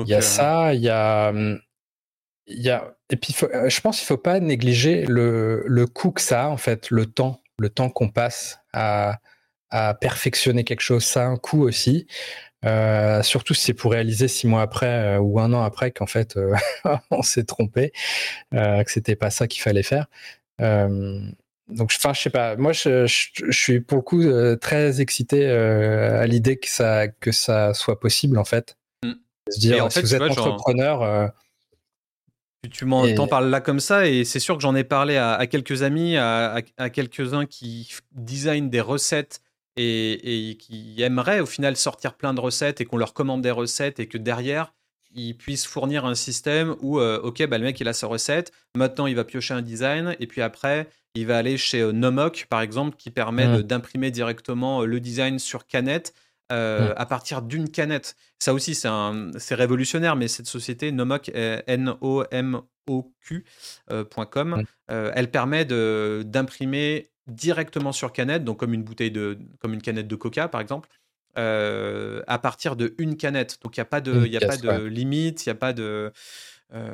[0.05, 1.61] il y a euh, ça, il y a, hum,
[2.46, 6.12] il y a, et puis euh, je pense qu'il faut pas négliger le, le coût
[6.12, 9.18] que ça a en fait, le temps, le temps qu'on passe à,
[9.70, 12.07] à perfectionner quelque chose, ça a un coût aussi.
[12.64, 16.37] Euh, surtout si c'est pour réaliser six mois après ou un an après qu'en fait
[17.11, 17.92] on s'est trompé,
[18.53, 20.07] que c'était pas ça qu'il fallait faire.
[20.59, 22.57] donc, enfin, je sais pas.
[22.57, 24.25] Moi, je, je, suis pour le coup
[24.61, 28.77] très excité à l'idée que ça que ça soit possible en fait
[29.50, 31.02] se dire, en fait, si vous êtes entrepreneur.
[31.02, 31.28] Euh,
[32.70, 35.82] tu, m'en parles là comme ça, et c'est sûr que j'en ai parlé à, quelques
[35.82, 39.40] amis, à, quelques-uns qui designent des recettes
[39.76, 44.00] et, qui aimeraient au final sortir plein de recettes et qu'on leur commande des recettes
[44.00, 44.72] et que derrière,
[45.14, 48.52] ils puissent fournir un système où, euh, ok, bah, le mec il a sa recette,
[48.74, 52.46] maintenant il va piocher un design, et puis après il va aller chez euh, Nomok
[52.50, 53.62] par exemple, qui permet mmh.
[53.62, 56.12] d'imprimer directement le design sur canette
[56.52, 58.14] euh, à partir d'une canette.
[58.38, 58.88] Ça aussi, c'est
[59.54, 61.82] révolutionnaire, mais cette société, Nomok, N-O-M-O-Q.com,
[64.90, 70.06] euh, elle permet d'imprimer directement sur canette, donc comme une bouteille de, comme une canette
[70.06, 70.88] de coca, par exemple,
[71.37, 73.59] euh, à partir de une canette.
[73.64, 75.72] Donc il n'y a pas de, y a pas de limite, il n'y a pas
[75.72, 76.12] de.
[76.72, 76.87] il ne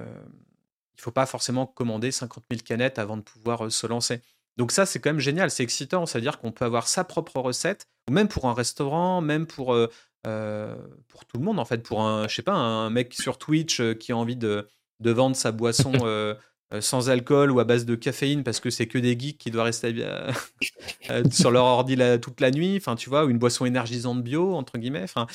[0.96, 4.22] faut pas forcément commander 50 000 canettes avant de pouvoir se lancer.
[4.56, 7.86] Donc ça, c'est quand même génial, c'est excitant, c'est-à-dire qu'on peut avoir sa propre recette,
[8.08, 9.88] ou même pour un restaurant, même pour, euh,
[10.26, 10.76] euh,
[11.08, 13.80] pour tout le monde, en fait, pour un, je sais pas, un mec sur Twitch
[13.80, 14.68] euh, qui a envie de,
[15.00, 15.92] de vendre sa boisson
[16.80, 19.66] sans alcool ou à base de caféine parce que c'est que des geeks qui doivent
[19.66, 19.94] rester
[21.30, 24.78] sur leur ordi toute la nuit, enfin, tu vois, ou une boisson énergisante bio, entre
[24.78, 25.02] guillemets.
[25.04, 25.26] Enfin,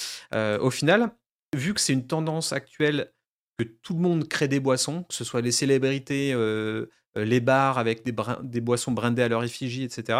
[0.60, 1.12] au final,
[1.56, 3.12] vu que c'est une tendance actuelle
[3.58, 6.88] que tout le monde crée des boissons, que ce soit les célébrités, euh,
[7.23, 10.19] les bars avec des, des, boissons brindées à leur effigie, etc.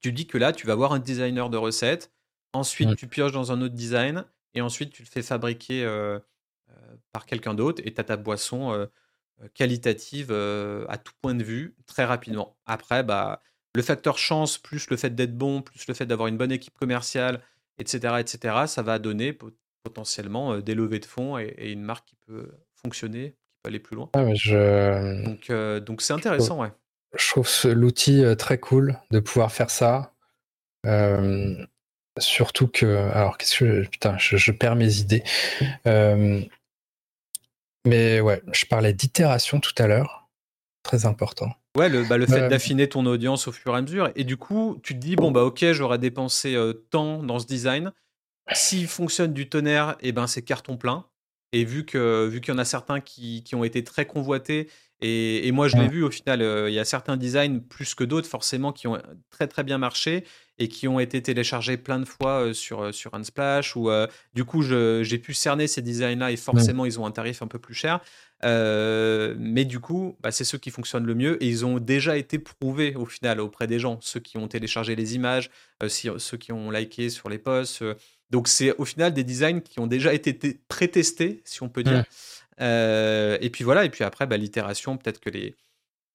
[0.00, 2.12] Tu dis que là, tu vas voir un designer de recettes,
[2.52, 6.18] ensuite tu pioches dans un autre design, et ensuite tu le fais fabriquer euh,
[6.70, 8.88] euh, par quelqu'un d'autre, et tu as ta boisson
[9.54, 12.56] qualitative à tout point de vue, très rapidement.
[12.66, 13.42] Après, bah,
[13.74, 16.74] le facteur chance, plus le fait d'être bon, plus le fait d'avoir une bonne équipe
[16.74, 17.40] commerciale,
[17.78, 19.36] etc., etc., ça va donner
[19.82, 23.36] potentiellement des levées de fonds et une marque qui peut fonctionner
[23.68, 24.10] aller plus loin.
[24.14, 25.24] Ah, je...
[25.24, 26.72] Donc, euh, donc c'est intéressant, ouais.
[27.16, 30.12] Je trouve l'outil euh, très cool de pouvoir faire ça.
[30.86, 31.54] Euh,
[32.18, 35.22] surtout que, alors qu'est-ce que putain, je, perds mes idées.
[37.86, 40.28] mais ouais, je parlais d'itération tout à l'heure,
[40.82, 41.50] très important.
[41.76, 44.10] Ouais, le, bah, le fait d'affiner ton audience au fur et à mesure.
[44.16, 46.56] Et du coup, tu te dis bon bah ok, j'aurais dépensé
[46.90, 47.92] tant dans ce design.
[48.52, 51.04] S'il fonctionne du tonnerre, et eh ben c'est carton plein.
[51.52, 54.68] Et vu que vu qu'il y en a certains qui, qui, ont été très convoités,
[55.00, 58.04] et, et moi je l'ai vu au final, il y a certains designs plus que
[58.04, 58.98] d'autres forcément qui ont
[59.30, 60.24] très très bien marché
[60.58, 63.90] et qui ont été téléchargés plein de fois sur, sur Unsplash, ou
[64.34, 67.58] du coup j'ai pu cerner ces designs-là et forcément ils ont un tarif un peu
[67.58, 68.00] plus cher.
[68.42, 72.38] mais du coup, bah, c'est ceux qui fonctionnent le mieux et ils ont déjà été
[72.38, 75.50] prouvés au final auprès des gens, ceux qui ont téléchargé les images,
[75.88, 77.84] ceux qui ont liké sur les posts
[78.30, 82.04] donc c'est au final des designs qui ont déjà été pré-testés, si on peut dire.
[82.60, 85.56] Euh, et puis voilà, et puis après, bah, l'itération, peut-être que les,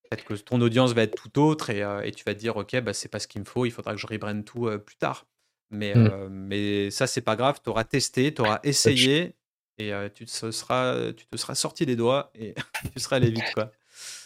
[0.04, 2.58] peut-être que ton audience va être tout autre et, euh, et tu vas te dire,
[2.58, 4.78] ok, bah, c'est pas ce qu'il me faut, il faudra que je rebrand tout euh,
[4.78, 5.26] plus tard.
[5.72, 6.28] Mais, mmh.
[6.30, 9.34] mais ça, c'est pas grave, tu auras testé, tu auras essayé
[9.80, 12.54] et tu, te seras, tu te seras sorti des doigts et
[12.94, 13.52] tu seras allé vite.
[13.56, 13.72] Quoi.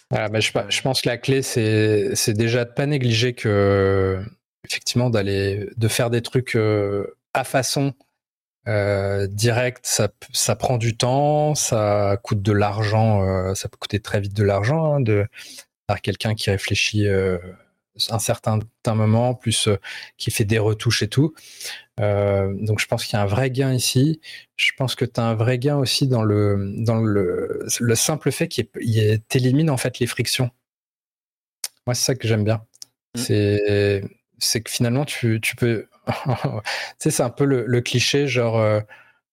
[0.09, 4.21] Ah, bah, je, je, pense que la clé, c'est, c'est déjà de pas négliger que,
[4.65, 6.57] effectivement, d'aller, de faire des trucs
[7.37, 7.93] à façon
[8.67, 14.01] euh, directe, ça, ça prend du temps, ça coûte de l'argent, euh, ça peut coûter
[14.01, 15.25] très vite de l'argent hein, de
[15.87, 17.37] par quelqu'un qui réfléchit euh,
[18.09, 19.69] un certain moment, plus
[20.17, 21.33] qui fait des retouches et tout.
[21.97, 24.19] donc je pense qu'il y a un vrai gain ici.
[24.57, 28.31] Je pense que tu as un vrai gain aussi dans le, dans le, le simple
[28.31, 28.67] fait qu'il
[29.33, 30.51] élimine en fait les frictions.
[31.87, 32.65] Moi, c'est ça que j'aime bien.
[33.15, 33.19] Mmh.
[33.19, 34.03] C'est
[34.39, 35.87] c'est que finalement, tu, tu peux.
[36.25, 36.33] tu
[36.99, 38.59] sais, c'est un peu le, cliché, genre.
[38.59, 38.79] Euh,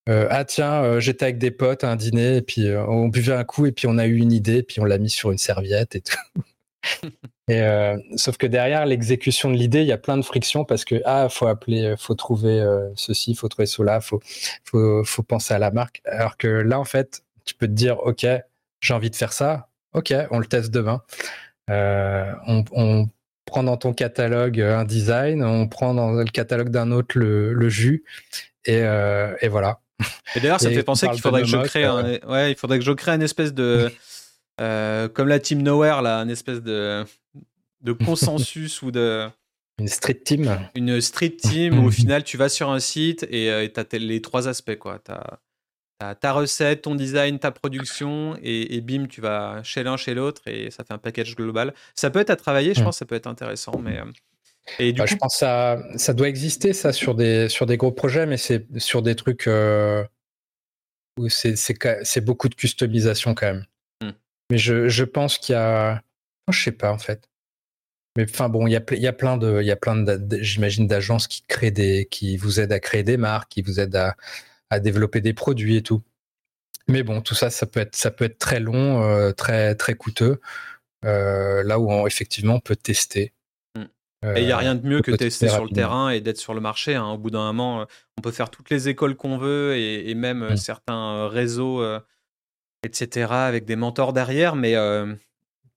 [0.08, 3.32] euh, ah tiens, euh, j'étais avec des potes à un dîner et puis on buvait
[3.34, 5.30] un coup et puis on a eu une idée et puis on l'a mis sur
[5.30, 6.16] une serviette et tout.
[7.48, 7.62] et
[8.16, 11.28] sauf que derrière l'exécution de l'idée, il y a plein de frictions parce que ah
[11.30, 12.62] faut appeler, faut trouver
[12.96, 14.20] ceci, faut trouver cela, faut,
[14.64, 16.02] faut faut penser à la marque.
[16.04, 18.26] Alors que là en fait, tu peux te dire ok,
[18.80, 21.02] j'ai envie de faire ça, ok, on le teste demain.
[21.68, 23.08] on, on
[23.44, 27.68] prend dans ton catalogue euh, un design, on prend dans le catalogue d'un autre le,
[27.68, 28.04] jus,
[28.64, 29.80] et, euh, et, voilà.
[30.34, 32.56] Et d'ailleurs, ça me fait penser qu'il faudrait que je crée, un, euh, ouais, il
[32.56, 33.90] faudrait que je crée une espèce de,
[34.58, 37.04] comme la Team Nowhere là, une espèce de,
[37.82, 39.28] de consensus ou de
[39.78, 40.56] une street team.
[40.76, 44.22] Une street team où au final tu vas sur un site et tu as les
[44.22, 45.00] trois aspects quoi.
[45.08, 45.40] As
[45.98, 50.70] ta recette, ton design, ta production, et, bim, tu vas chez l'un, chez l'autre, et
[50.70, 51.72] ça fait un package global.
[51.94, 53.98] Ça peut être à travailler, je pense, ça peut être intéressant, mais.
[53.98, 54.04] Euh,
[54.78, 57.76] et du bah, Je pense que ça, ça doit exister, ça, sur des, sur des
[57.76, 60.04] gros projets, mais c'est sur des trucs euh,
[61.18, 63.66] où c'est beaucoup de customisation quand même.
[64.02, 64.12] Hmm.
[64.50, 66.02] Mais je, je pense qu'il y a.
[66.48, 67.28] Oh, je sais pas, en fait.
[68.16, 70.38] Mais enfin bon, il y a, y a plein de, il y a plein de,
[70.40, 73.96] j'imagine d'agences qui créent des, qui vous aident à créer des marques, qui vous aident
[73.96, 74.16] à,
[74.70, 76.02] à développer des produits et tout.
[76.88, 79.94] Mais bon, tout ça, ça peut être, ça peut être très long, euh, très, très
[79.94, 80.40] coûteux.
[81.04, 83.32] Euh, là où on, effectivement on peut tester.
[83.76, 84.36] Mm.
[84.36, 86.54] et il n'y a rien de mieux que tester sur le terrain et d'être sur
[86.54, 86.94] le marché.
[86.94, 87.06] Hein.
[87.06, 87.86] Au bout d'un moment,
[88.18, 90.56] on peut faire toutes les écoles qu'on veut et, même mm.
[90.56, 92.00] certains réseaux, euh,
[92.82, 94.56] etc., avec des mentors derrière.
[94.56, 94.76] Mais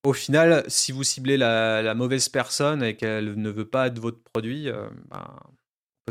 [0.03, 4.19] au final, si vous ciblez la, mauvaise personne et qu'elle ne veut pas de votre
[4.19, 4.69] produit,
[5.09, 5.56] ben, on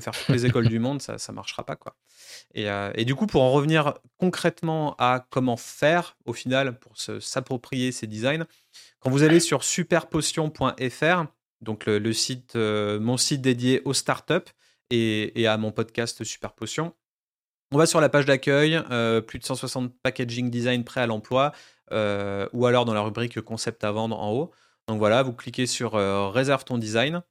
[0.00, 1.76] faire toutes les écoles du monde, ça ne marchera pas.
[1.76, 1.96] quoi.
[2.56, 7.92] Euh, et, du coup, pour en revenir concrètement à comment faire au final pour s'approprier
[7.92, 8.44] ces designs,
[9.00, 11.24] quand vous allez sur superpotion.fr,
[11.60, 14.52] donc le, site, euh, mon site dédié aux startups
[14.90, 16.94] et, et à mon podcast Super Potion,
[17.72, 21.52] on va sur la page d'accueil, euh, plus de 160 packaging design prêts à l'emploi,
[21.90, 24.50] ou alors dans la rubrique concept à vendre en haut.
[24.88, 25.92] Donc voilà, vous cliquez sur
[26.32, 27.22] réserve ton design.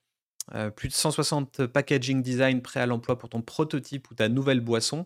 [0.53, 4.59] Euh, plus de 160 packaging design prêts à l'emploi pour ton prototype ou ta nouvelle
[4.59, 5.05] boisson.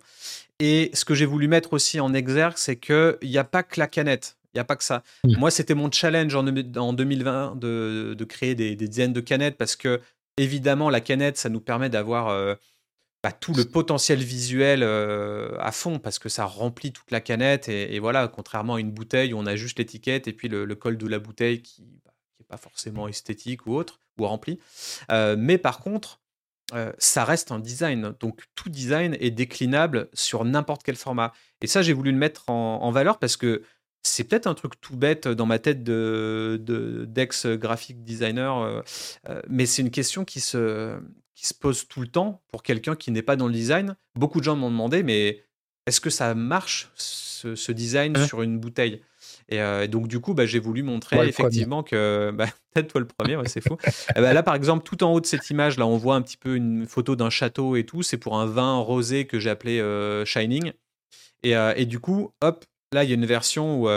[0.60, 3.80] Et ce que j'ai voulu mettre aussi en exergue, c'est qu'il n'y a pas que
[3.80, 4.38] la canette.
[4.54, 5.04] Il n'y a pas que ça.
[5.24, 10.02] Moi, c'était mon challenge en, 2020 de, créer des, dizaines de canettes parce que,
[10.38, 12.56] évidemment, la canette, ça nous permet d'avoir euh,
[13.24, 17.70] bah, tout le potentiel visuel euh, à fond parce que ça remplit toute la canette.
[17.70, 20.98] Et, voilà, contrairement à une bouteille où on a juste l'étiquette et puis le, col
[20.98, 22.09] de la bouteille qui bah,
[22.50, 24.60] pas forcément esthétique ou autre rempli.
[25.12, 26.20] Euh, mais par contre,
[26.74, 28.14] euh, ça reste un design.
[28.20, 31.34] Donc tout design est déclinable sur n'importe quel format.
[31.62, 33.64] Et ça, j'ai voulu le mettre en, valeur parce que
[34.04, 38.84] c'est peut-être un truc tout bête dans ma tête de d'ex graphic designer,
[39.28, 40.98] euh, mais c'est une question qui se,
[41.36, 43.96] qui se pose tout le temps pour quelqu'un qui n'est pas dans le design.
[44.16, 45.44] Beaucoup de gens m'ont demandé, mais
[45.86, 48.26] est-ce que ça marche ce, design hein?
[48.26, 49.02] sur une bouteille?
[49.54, 52.32] Euh, et, donc, du coup, bah, j'ai voulu montrer effectivement que.
[52.40, 53.78] Bah, peut-être toi le premier, c'est fou.
[54.16, 56.22] Eh bah, là, par exemple, tout en haut de cette image, là, on voit un
[56.22, 58.04] petit peu une photo d'un château et tout.
[58.04, 60.74] C'est pour un vin rosé que j'ai appelé euh, Shining.
[61.44, 63.90] Et, euh, et, du coup, hop, là, il y a une version où,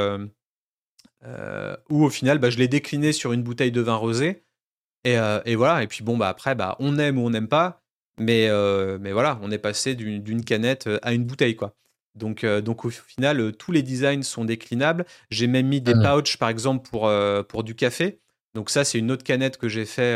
[1.91, 4.45] où au final, bah, je l'ai décliné sur une bouteille de vin rosé.
[5.05, 5.83] Et, et voilà.
[5.83, 7.83] Et puis, bon, bah, après, bah, on aime ou on n'aime pas.
[8.19, 8.49] Mais,
[9.01, 11.75] mais voilà, on est passé d'une canette à une bouteille, quoi.
[12.15, 15.05] Donc, euh, donc au final, euh, tous les designs sont déclinables.
[15.31, 16.03] J'ai même mis des mmh.
[16.03, 18.21] pouches, par exemple, pour, euh, pour du café.
[18.55, 20.15] Donc ça, c'est une autre canette que j'ai fait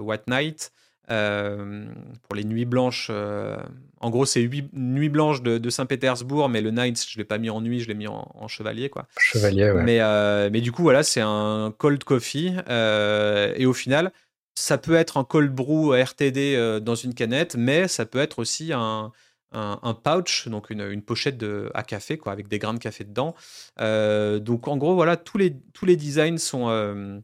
[0.00, 0.72] What Night
[1.08, 3.10] pour les nuits blanches.
[3.10, 7.60] en gros, c'est nuits blanches de, Saint-Pétersbourg, mais le night, je l'ai pas mis en
[7.60, 9.06] nuit, je l'ai mis en, chevalier, quoi.
[9.18, 9.82] Chevalier, ouais.
[9.82, 10.00] Mais,
[10.48, 12.54] mais du coup, voilà, c'est un cold coffee.
[12.66, 14.10] et au final,
[14.54, 18.72] ça peut être un cold brew RTD dans une canette, mais ça peut être aussi
[18.72, 19.12] un,
[19.56, 23.34] un, pouch, donc une, pochette de, à café, quoi, avec des grains de café dedans.
[23.80, 27.18] Euh, donc en gros, voilà, tous les, tous les designs sont, euh,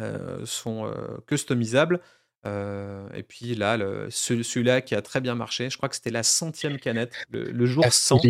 [0.00, 0.92] euh, sont
[1.26, 2.00] customisables.
[2.44, 3.76] et puis là,
[4.08, 7.84] celui-là qui a très bien marché, je crois que c'était la centième canette, le, jour
[7.90, 8.20] 100.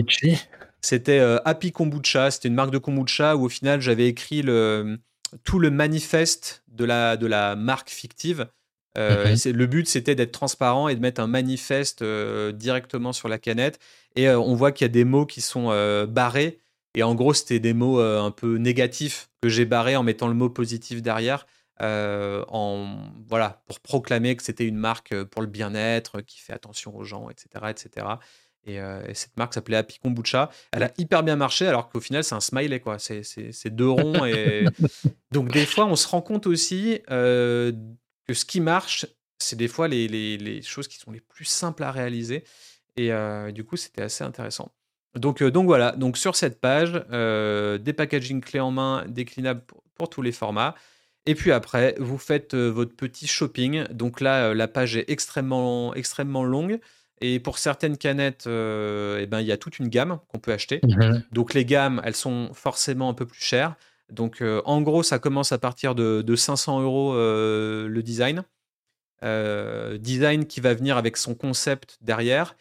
[0.80, 4.98] C'était Happy Kombucha, c'était une marque de kombucha où au final j'avais écrit le,
[5.44, 8.48] tout le manifeste de la, de la marque fictive.
[8.96, 9.36] Euh.
[9.44, 13.78] Le but, c'était d'être transparent et de mettre un manifeste euh, directement sur la canette.
[14.14, 15.66] Et euh, on voit qu'il y a des mots qui sont
[16.08, 16.58] barrés.
[16.94, 20.34] Et en gros, c'était des mots un peu négatifs que j'ai barrés en mettant le
[20.34, 21.46] mot positif derrière.
[21.80, 22.96] en,
[23.28, 27.28] voilà, pour proclamer que c'était une marque pour le bien-être, qui fait attention aux gens,
[27.28, 27.66] etc.
[27.68, 28.06] etc.
[28.64, 28.78] Et,
[29.12, 30.48] cette marque s'appelait Happy Kombucha.
[30.72, 32.98] Elle a hyper bien marché, alors qu'au final, c'est un smiley, quoi.
[32.98, 34.24] C'est deux ronds.
[34.24, 34.64] Et...
[35.32, 37.02] Donc, des fois, on se rend compte aussi
[38.26, 39.06] que ce qui marche,
[39.38, 42.44] c'est des fois les, les, choses qui sont les plus simples à réaliser.
[42.96, 43.10] Et
[43.52, 44.72] du coup, c'était assez intéressant.
[45.14, 49.62] Donc, donc voilà, donc sur cette page, des packaging clés en main déclinables
[49.96, 50.74] pour, tous les formats.
[51.26, 53.84] Et puis après, vous faites votre petit shopping.
[53.88, 56.80] Donc là, la page est extrêmement, extrêmement longue.
[57.20, 60.80] Et pour certaines canettes, eh ben, il y a toute une gamme qu'on peut acheter.
[60.82, 63.76] Mmh donc les gammes, elles sont forcément un peu plus chères.
[64.10, 68.44] Donc en gros, ça commence à partir de, de 500 euros le design.
[69.22, 72.54] design qui va venir avec son concept derrière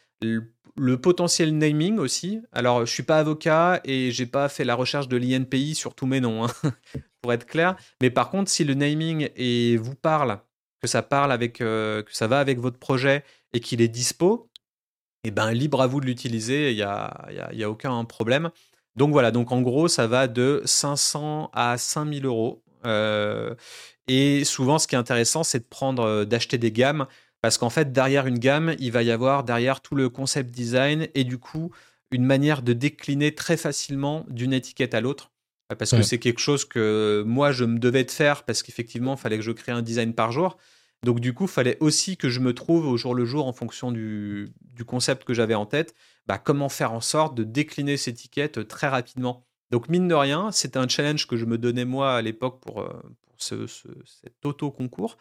[0.75, 2.41] le, potentiel naming aussi.
[2.51, 6.07] Alors, je suis pas avocat et j'ai pas fait la recherche de l'INPI sur tous
[6.07, 6.51] mes noms, hein,
[7.21, 7.75] pour être clair.
[8.01, 10.39] Mais par contre, si le naming et vous parle,
[10.81, 14.49] que ça parle avec, euh, que ça va avec votre projet et qu'il est dispo,
[15.23, 16.71] eh ben libre à vous de l'utiliser.
[16.71, 18.51] Il y y, a, aucun problème.
[18.95, 19.31] Donc voilà.
[19.31, 22.63] Donc en gros, ça va de 500 à 5000 euros.
[22.85, 23.55] Euh,
[24.07, 27.07] et souvent, ce qui est intéressant, c'est de prendre, euh, d'acheter des gammes
[27.41, 31.07] parce qu'en fait, derrière une gamme, il va y avoir derrière tout le concept design
[31.13, 31.71] et du coup,
[32.09, 35.31] une manière de décliner très facilement d'une étiquette à l'autre.
[35.77, 39.19] Parce que c'est quelque chose que moi, je me devais de faire parce qu'effectivement, il
[39.19, 40.57] fallait que je crée un design par jour.
[41.03, 43.53] Donc du coup, il fallait aussi que je me trouve au jour le jour en
[43.53, 44.51] fonction du,
[44.87, 45.93] concept que j'avais en tête,
[46.27, 49.45] bah, comment faire en sorte de décliner cette étiquette très rapidement.
[49.71, 52.81] Donc mine de rien, c'était un challenge que je me donnais moi à l'époque pour,
[52.81, 52.89] euh,
[53.37, 55.17] ce, cet auto-concours.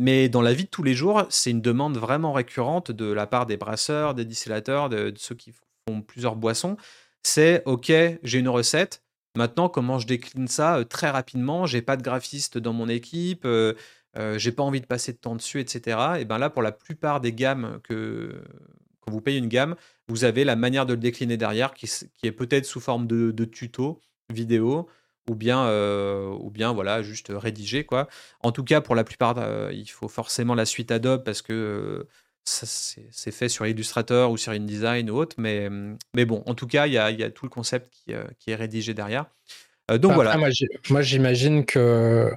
[0.00, 3.26] Mais dans la vie de tous les jours, c'est une demande vraiment récurrente de la
[3.26, 6.76] part des brasseurs, des distillateurs, de, ceux qui font plusieurs boissons.
[7.22, 7.92] C'est OK,
[8.22, 9.02] j'ai une recette.
[9.36, 11.66] Maintenant, comment je décline ça euh, très rapidement?
[11.66, 13.74] J'ai pas de graphiste dans mon équipe, euh,
[14.16, 15.98] euh, j'ai pas envie de passer de temps dessus, etc.
[16.20, 18.42] Et bien là, pour la plupart des gammes que
[19.08, 19.74] quand vous payez une gamme,
[20.08, 21.88] vous avez la manière de le décliner derrière, qui,
[22.22, 24.88] est peut-être sous forme de, de tuto vidéo,
[25.30, 27.84] ou bien, euh, ou bien voilà, juste rédiger.
[27.84, 28.08] Quoi.
[28.40, 31.52] En tout cas, pour la plupart, euh, il faut forcément la suite Adobe parce que
[31.52, 32.08] euh,
[32.44, 35.36] c'est fait sur Illustrator ou sur InDesign ou autre.
[35.38, 35.68] Mais,
[36.14, 38.50] mais bon, en tout cas, il y a, y a, tout le concept qui, qui
[38.50, 39.26] est rédigé derrière.
[39.96, 40.36] donc voilà.
[40.90, 42.30] Moi, j'imagine que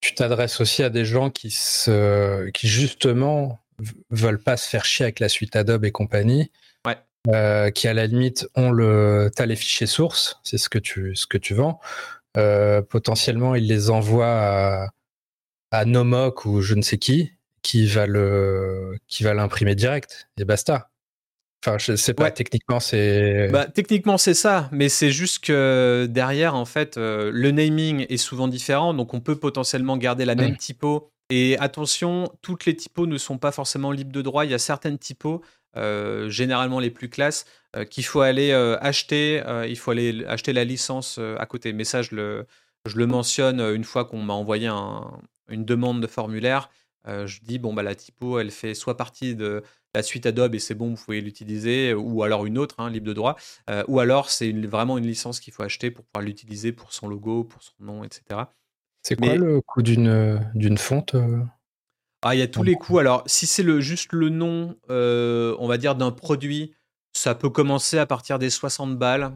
[0.00, 3.63] tu t'adresses aussi à des gens qui, se, qui justement
[4.10, 6.50] veulent pas se faire chier avec la suite Adobe et compagnie
[7.28, 11.16] euh, qui à la limite ont le, t'as les fichiers sources, c'est ce que tu,
[11.16, 11.80] ce que tu vends.
[12.36, 14.88] Euh, potentiellement, ils les envoient à,
[15.70, 17.32] à Nomok ou je ne sais qui,
[17.62, 20.90] qui va le, qui va l'imprimer direct et basta.
[21.64, 23.48] Enfin, je sais pas, techniquement, c'est.
[23.50, 28.18] Bah, techniquement, c'est ça, mais c'est juste que derrière, en fait, euh, le naming est
[28.18, 31.10] souvent différent, donc on peut potentiellement garder la même typo.
[31.30, 34.44] Et attention, toutes les typos ne sont pas forcément libres de droit.
[34.44, 35.42] Il y a certaines typos
[35.76, 40.52] euh, généralement les plus classes, euh, qu'il faut aller euh, acheter, il faut aller acheter
[40.52, 41.72] la licence à côté.
[41.72, 44.68] Mais ça, je le, mentionne une fois qu'on m'a envoyé
[45.48, 46.70] une demande de formulaire.
[47.06, 49.62] je dis, bon, bah, la typo, elle fait soit partie de
[49.94, 53.06] la suite Adobe et c'est bon, vous pouvez l'utiliser, ou alors une autre, hein, libre
[53.06, 53.36] de droit,
[53.88, 57.44] ou alors c'est vraiment une licence qu'il faut acheter pour pouvoir l'utiliser pour son logo,
[57.44, 58.42] pour son nom, etc.
[59.04, 61.14] C'est quoi le coût d'une fonte
[62.26, 62.98] ah, il y a tous les coûts.
[62.98, 66.72] Alors, si c'est le, juste le nom, euh, on va dire, d'un produit,
[67.12, 69.30] ça peut commencer à partir des 60 balles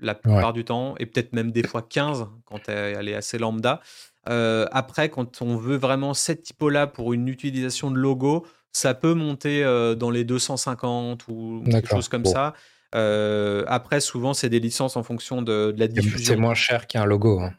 [0.00, 3.80] la plupart du temps, et peut-être même des fois 15 quand elle est assez lambda.
[4.28, 9.14] Euh, après, quand on veut vraiment cette typo-là pour une utilisation de logo, ça peut
[9.14, 12.52] monter euh, dans les 250 ou quelque chose comme ça.
[12.92, 16.34] après, souvent, c'est des licences en fonction de, la diffusion.
[16.34, 17.40] C'est moins cher qu'un logo.
[17.40, 17.54] Hein.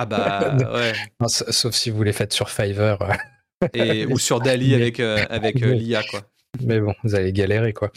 [0.00, 0.92] Ah bah ouais.
[1.26, 2.96] sauf si vous les faites sur Fiverr
[3.74, 6.22] et, ou sur Dali avec, euh, avec euh, l'IA, quoi.
[6.64, 7.92] Mais bon, vous allez galérer, quoi.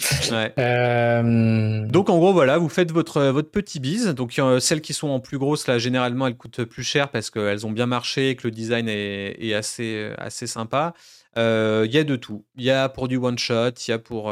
[0.60, 4.08] Euh, donc, en gros, voilà, vous faites votre, votre petit bise.
[4.10, 7.66] Donc, celles qui sont en plus grosses, là, généralement, elles coûtent plus cher parce qu'elles
[7.66, 10.94] ont bien marché et que le design est, est assez, assez sympa.
[11.38, 12.44] Il y a de tout.
[12.58, 14.32] Il y a pour du one-shot, il y a pour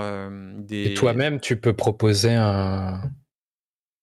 [0.57, 0.91] des...
[0.91, 3.01] Et toi-même, tu peux proposer un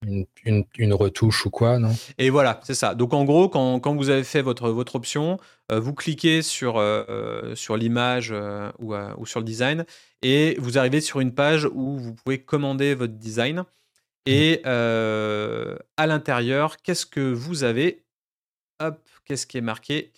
[0.06, 1.94] une, retouche ou quoi, non?
[2.18, 2.94] Et voilà, c'est ça.
[2.94, 5.38] Donc en gros, quand, quand, vous avez fait votre, votre option,
[5.72, 9.84] euh, vous cliquez sur, euh, sur l'image euh, ou, ou, sur le design
[10.22, 13.64] et vous arrivez sur une page où vous pouvez commander votre design.
[14.26, 14.68] Et mmh.
[15.96, 18.04] à l'intérieur, qu'est-ce que vous avez?
[18.78, 20.12] Hop, qu'est-ce qui est marqué?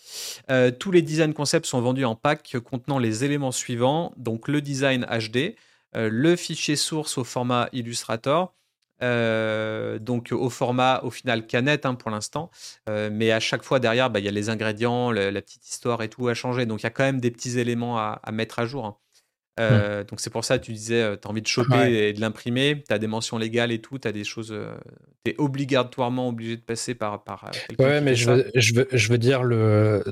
[0.80, 4.12] Tous les design concepts sont vendus en pack contenant les éléments suivants.
[4.16, 5.54] Donc le design HD,
[5.94, 8.52] le fichier source au format Illustrator,
[9.00, 12.50] donc au format au final canette hein, pour l'instant,
[12.86, 16.08] mais à chaque fois derrière, bah, il y a les ingrédients, la petite histoire et
[16.08, 16.66] tout à changer.
[16.66, 18.86] Donc il y a quand même des petits éléments à, mettre à jour.
[18.86, 18.96] Hein.
[19.58, 20.04] Mmh.
[20.04, 22.82] Donc c'est pour ça que tu disais, tu as envie de choper et de l'imprimer,
[22.86, 24.54] tu as des mentions légales et tout, tu as des choses,
[25.24, 29.08] tu es obligatoirement obligé de passer par, par Ouais, mais je veux, je veux, je,
[29.08, 30.04] veux, dire, le...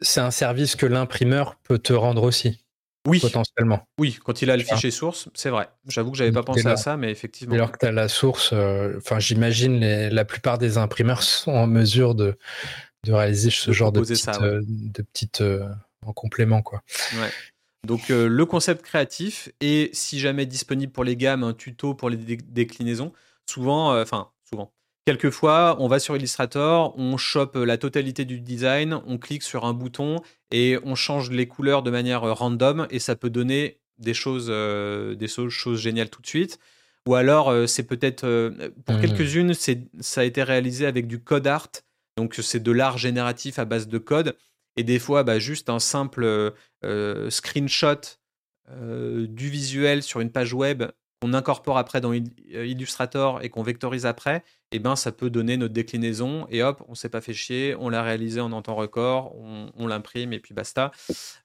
[0.00, 2.65] c'est un service que l'imprimeur peut te rendre aussi.
[3.06, 3.20] Oui.
[3.20, 3.86] Potentiellement.
[3.98, 5.68] Oui, quand il a le fichier source, c'est vrai.
[5.86, 7.54] J'avoue que j'avais pas pensé à ça, mais effectivement.
[7.54, 8.52] Alors que tu as la source,
[8.96, 12.36] enfin, j'imagine la plupart des imprimeurs sont en mesure de,
[13.04, 15.42] de réaliser ce genre de petites, de petites
[16.02, 16.82] en complément, quoi.
[17.14, 17.30] Ouais.
[17.86, 22.10] Donc euh, le concept créatif et si jamais disponible pour les gammes, un tuto pour
[22.10, 23.12] les déclinaisons.
[23.48, 24.72] Souvent, euh, enfin souvent,
[25.06, 29.72] quelquefois, on va sur Illustrator, on chope la totalité du design, on clique sur un
[29.72, 34.14] bouton et on change les couleurs de manière euh, random et ça peut donner des
[34.14, 36.58] choses, des choses géniales tout de suite.
[37.08, 38.50] Ou alors, c'est peut-être
[38.84, 39.00] pour mmh.
[39.00, 41.70] quelques-unes, ça a été réalisé avec du code art.
[42.18, 44.36] Donc c'est de l'art génératif à base de code.
[44.76, 46.52] Et des fois, bah, juste un simple
[46.84, 48.00] euh, screenshot
[48.70, 50.84] euh, du visuel sur une page web
[51.20, 55.56] qu'on incorpore après dans euh, Illustrator et qu'on vectorise après, eh ben ça peut donner
[55.56, 59.34] notre déclinaison et hop, on s'est pas fait chier, on l'a réalisé en temps record,
[59.36, 60.90] on, l'imprime et puis basta.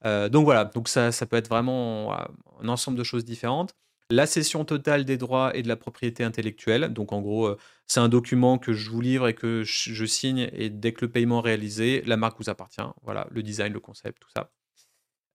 [0.04, 2.12] donc voilà, donc ça, ça peut être vraiment
[2.60, 3.74] un ensemble de choses différentes
[4.12, 6.92] la cession totale des droits et de la propriété intellectuelle.
[6.92, 10.50] Donc en gros, euh, c'est un document que je vous livre et que je signe
[10.52, 12.82] et dès que le paiement est réalisé, la marque vous appartient.
[13.02, 14.50] Voilà, le design, le concept, tout ça.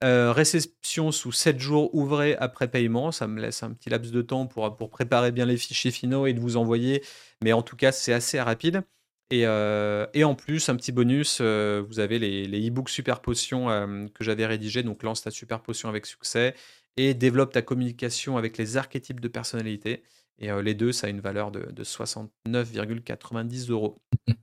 [0.03, 4.21] Euh, réception sous 7 jours ouvrés après paiement, ça me laisse un petit laps de
[4.21, 7.03] temps pour, pour préparer bien les fichiers finaux et de vous envoyer,
[7.43, 8.83] mais en tout cas c'est assez rapide.
[9.31, 14.45] Et, euh, en plus, un petit bonus, vous avez les e-books Super Potion que j'avais
[14.45, 16.53] rédigés, donc lance ta Super Potion avec succès
[16.97, 20.03] et développe ta communication avec les archétypes de personnalité.
[20.39, 24.01] Et euh, les deux, ça a une valeur de, 69,90 euros.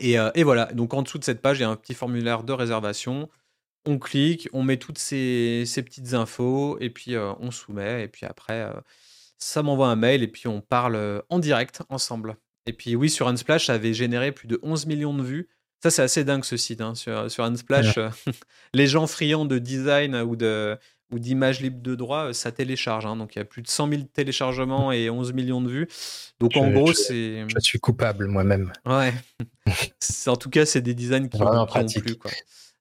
[0.00, 1.92] Et, euh, et, voilà, donc en dessous de cette page, il y a un petit
[1.92, 3.28] formulaire de réservation.
[3.84, 8.08] On clique, on met toutes ces, ces petites infos, et puis euh, on soumet, et
[8.08, 8.68] puis après,
[9.38, 12.36] ça m'envoie un mail, et puis on parle en direct ensemble.
[12.66, 15.48] Et puis oui, sur Unsplash, ça avait généré plus de 11 millions de vues.
[15.82, 16.80] Ça, c'est assez dingue ce site.
[16.80, 16.94] Hein.
[16.94, 17.98] Sur, sur Unsplash,
[18.74, 20.78] les gens friands de design ou de,
[21.12, 23.06] ou d'images libres de droit, euh, ça télécharge.
[23.06, 23.16] Hein.
[23.16, 25.88] donc il y a plus de 100 000 téléchargements et 11 millions de vues.
[26.40, 27.44] Donc en gros, c'est.
[27.48, 28.72] Je suis coupable moi-même.
[28.86, 29.12] Ouais.
[30.26, 32.16] en tout cas, c'est des designs qui n'ont plus.
[32.16, 32.30] Quoi.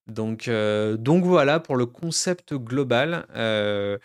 [0.07, 3.25] Donc, euh, donc voilà pour le concept global.
[3.35, 3.97] Euh,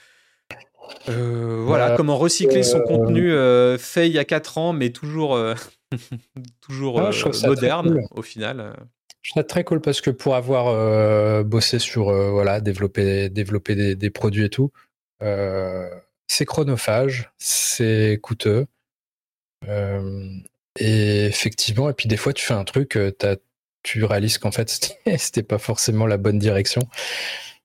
[1.08, 3.30] voilà, comment recycler son contenu
[3.78, 5.38] fait il y a 4 ans, mais toujours,
[6.60, 7.02] toujours
[7.44, 8.74] moderne au final.
[9.26, 13.96] Je trouve très cool parce que pour avoir euh, bossé sur euh, voilà développer développer
[13.96, 14.70] des, produits et tout,
[15.20, 15.90] euh,
[16.28, 18.66] c'est chronophage, c'est coûteux.
[20.78, 23.26] et effectivement, et puis des fois tu fais un truc, tu
[24.04, 26.82] réalises qu'en fait c'était pas forcément la bonne direction.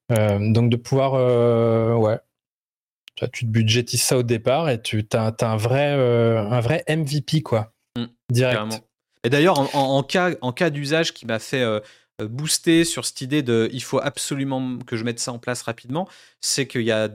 [0.10, 1.14] donc de pouvoir
[2.00, 2.20] ouais,
[3.34, 7.74] tu te budgétises ça au départ et tu as, un vrai un vrai MVP quoi.
[7.98, 8.82] Mmh, direct.
[9.24, 11.80] Et d'ailleurs, en, cas, en cas d'usage qui m'a fait euh,
[12.22, 15.62] euh, booster sur cette idée de il faut absolument que je mette ça en place
[15.62, 16.08] rapidement,
[16.40, 17.10] c'est qu'il y a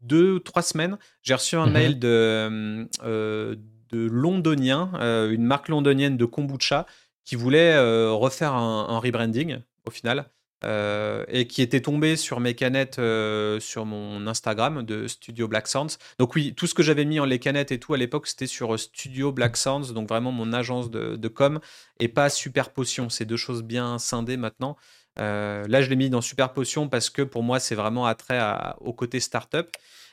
[0.00, 3.56] deux, ou trois semaines, j'ai reçu un mmh mail de, euh,
[3.90, 4.92] de Londonien,
[5.30, 6.86] une marque londonienne de kombucha,
[7.24, 7.78] qui voulait
[8.10, 10.30] refaire un, rebranding au final.
[10.62, 15.66] Euh, et qui était tombé sur mes canettes euh, sur mon Instagram de Studio Black
[15.66, 15.96] Sounds.
[16.18, 18.46] Donc oui, tout ce que j'avais mis en les canettes et tout à l'époque, c'était
[18.46, 21.60] sur Studio Black Sounds, donc vraiment mon agence de, com,
[21.98, 23.08] et pas Super Potion.
[23.08, 24.76] C'est deux choses bien scindées maintenant.
[25.18, 28.40] Euh, là, je l'ai mis dans Super Potion parce que pour moi, c'est vraiment attrait
[28.80, 29.70] au côté startup.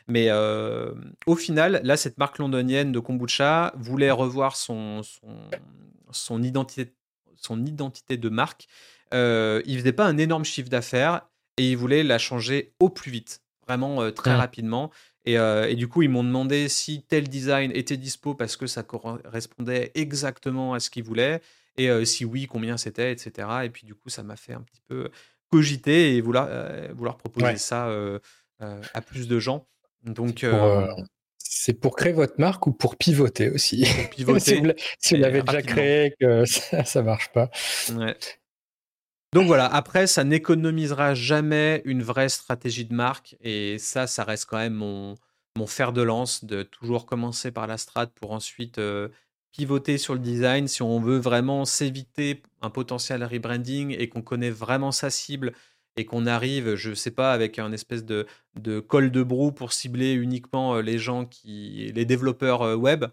[0.08, 0.32] Mais
[1.26, 5.50] au final, là, cette marque londonienne de kombucha voulait revoir son, son,
[6.12, 6.94] son identité,
[7.48, 8.68] son identité de marque
[9.14, 11.22] euh, il faisait pas un énorme chiffre d'affaires
[11.58, 14.92] et il voulait la changer au plus vite, vraiment euh, très rapidement.
[15.28, 18.84] Euh, et, du coup, ils m'ont demandé si tel design était dispo parce que ça
[18.84, 21.42] correspondait exactement à ce qu'ils voulaient.
[21.76, 23.50] Et euh, si oui, combien c'était, etc.
[23.64, 25.10] Et puis du coup, ça m'a fait un petit peu
[25.52, 26.50] cogiter et vouloir,
[26.94, 27.90] vouloir proposer ça
[28.60, 29.68] à plus de gens.
[30.04, 30.46] Donc,
[31.50, 33.86] c'est pour créer votre marque ou pour pivoter aussi?
[34.12, 34.76] pivoter.
[35.00, 37.50] si vous l'avez déjà créé, que ça, ne marche pas.
[37.96, 38.16] Ouais.
[39.34, 43.36] Donc voilà, après, ça n'économisera jamais une vraie stratégie de marque.
[43.42, 45.16] Et ça, ça reste quand même mon,
[45.58, 49.10] mon fer de lance de toujours commencer par la strat pour ensuite euh,
[49.52, 50.68] pivoter sur le design.
[50.68, 55.54] Si on veut vraiment s'éviter un potentiel rebranding et qu'on connaît vraiment sa cible
[55.98, 58.26] et qu'on arrive, je ne sais pas, avec un espèce de,
[58.56, 63.06] de col de brou pour cibler uniquement euh, les gens qui, les développeurs euh, web,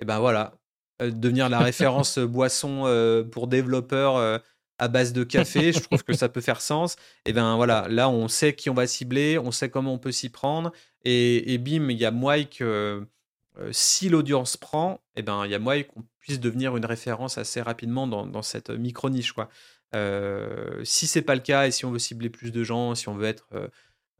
[0.00, 0.54] et ben voilà,
[1.00, 2.84] devenir la référence boisson
[3.30, 4.40] pour développeurs
[4.78, 6.96] à base de café, je trouve que ça peut faire sens.
[7.24, 10.10] Et ben voilà, là on sait qui on va cibler, on sait comment on peut
[10.10, 10.72] s'y prendre,
[11.04, 13.06] et, bim, il y a moyen que
[13.70, 17.60] si l'audience prend, et ben il y a moyen qu'on puisse devenir une référence assez
[17.60, 19.48] rapidement dans, cette micro niche quoi.
[20.84, 23.14] Si c'est pas le cas et si on veut cibler plus de gens, si on
[23.14, 23.48] veut être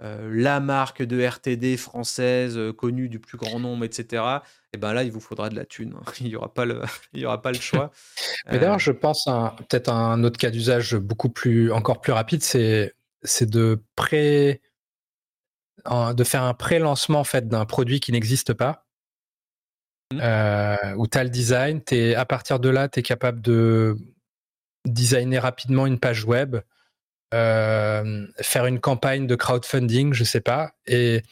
[0.00, 4.40] la marque de RTD française connue du plus grand nombre, etc.
[4.74, 5.94] Et ben là, il vous faudra de la thune.
[5.96, 6.12] Hein.
[6.20, 7.90] Il n'y aura pas le, il y aura pas le choix.
[8.50, 12.94] Mais d'ailleurs, je pense peut-être un autre cas d'usage beaucoup plus, encore plus rapide, c'est
[13.22, 14.60] c'est de pré
[15.86, 18.86] de faire un pré-lancement en fait d'un produit qui n'existe pas.
[20.12, 20.96] Mmh.
[20.98, 23.96] où tu as le design, es, à partir de là, tu es capable de
[24.84, 26.56] designer rapidement une page web,
[27.34, 31.22] euh, faire une campagne de crowdfunding, je sais pas, et,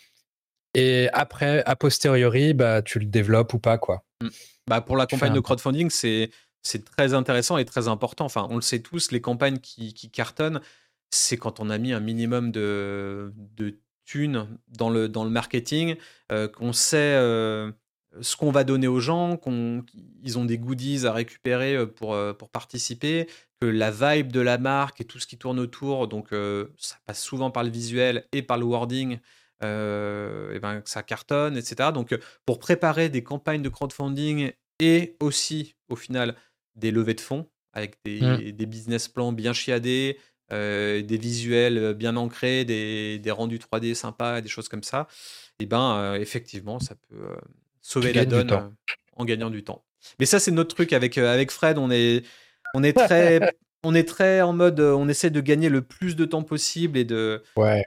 [0.75, 4.05] et après, a posteriori, bah, tu le développes ou pas, quoi.
[4.23, 4.29] Mm.
[4.69, 6.31] Bah, pour la campagne de crowdfunding, c'est
[6.63, 8.27] c'est très intéressant et très important.
[8.27, 10.61] Enfin, on le sait tous, les campagnes qui, qui cartonnent,
[11.11, 15.97] c'est quand on a mis un minimum de, de thunes dans le, dans le marketing,
[16.33, 17.73] euh, qu'on sait euh,
[18.21, 23.29] ce qu'on va donner aux gens, qu'ils ont des goodies à récupérer pour, pour participer,
[23.61, 26.31] que la vibe de la marque et tout ce qui tourne autour, donc
[26.77, 29.19] ça passe souvent par le visuel et par le wording,
[29.63, 31.91] et ben, ça cartonne, etc.
[31.93, 36.35] Donc pour préparer des campagnes de crowdfunding et aussi au final
[36.75, 38.53] des levées de fonds avec des, mmh.
[38.53, 40.19] des business plans bien chiadés,
[40.51, 45.07] des visuels bien ancrés, des, des, rendus 3D sympas, des choses comme ça,
[45.61, 47.37] et ben effectivement ça peut
[47.83, 48.75] sauver la donne
[49.17, 49.85] en gagnant du temps.
[50.19, 52.25] Mais ça c'est notre truc avec, avec Fred, on est
[52.75, 53.41] on est très,
[53.85, 57.05] on est très en mode, on essaie de gagner le plus de temps possible et
[57.05, 57.43] de.
[57.57, 57.85] Ouais.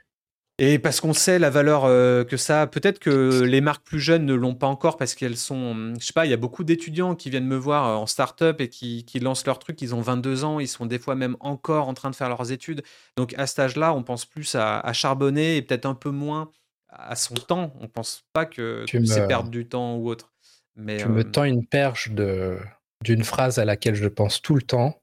[0.58, 2.66] Et parce qu'on sait la valeur euh, que ça a.
[2.68, 5.94] Peut-être que les marques plus jeunes ne l'ont pas encore parce qu'elles sont.
[5.98, 8.60] Je sais pas, il y a beaucoup d'étudiants qui viennent me voir euh, en start-up
[8.60, 9.82] et qui, qui, lancent leur truc.
[9.82, 12.52] Ils ont 22 ans, ils sont des fois même encore en train de faire leurs
[12.52, 12.84] études.
[13.16, 16.52] Donc à cet âge-là, on pense plus à, charbonner et peut-être un peu moins
[16.94, 17.72] à son temps.
[17.80, 20.32] On pense pas que, c'est perdre du temps ou autre.
[20.76, 22.58] Mais, tu me euh, tends une perche de
[23.04, 25.00] d'une phrase à laquelle je pense tout le temps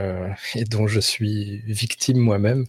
[0.00, 2.64] euh, et dont je suis victime moi-même.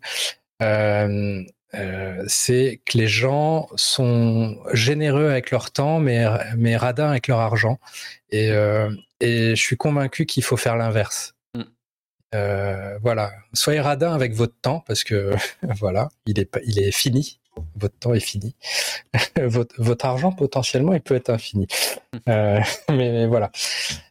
[0.61, 1.43] Euh,
[1.75, 7.39] euh, c'est que les gens sont généreux avec leur temps, mais, mais radins avec leur
[7.39, 7.79] argent.
[8.29, 8.49] Et,
[9.19, 11.33] et je suis convaincu qu'il faut faire l'inverse.
[11.55, 12.97] Mm.
[13.01, 17.39] voilà, soyez radin avec votre temps parce que voilà, il est, il est fini.
[17.75, 18.55] Votre temps est fini.
[19.41, 21.67] votre, votre, argent potentiellement il peut être infini.
[22.27, 22.61] Mm.
[22.91, 23.51] mais, voilà.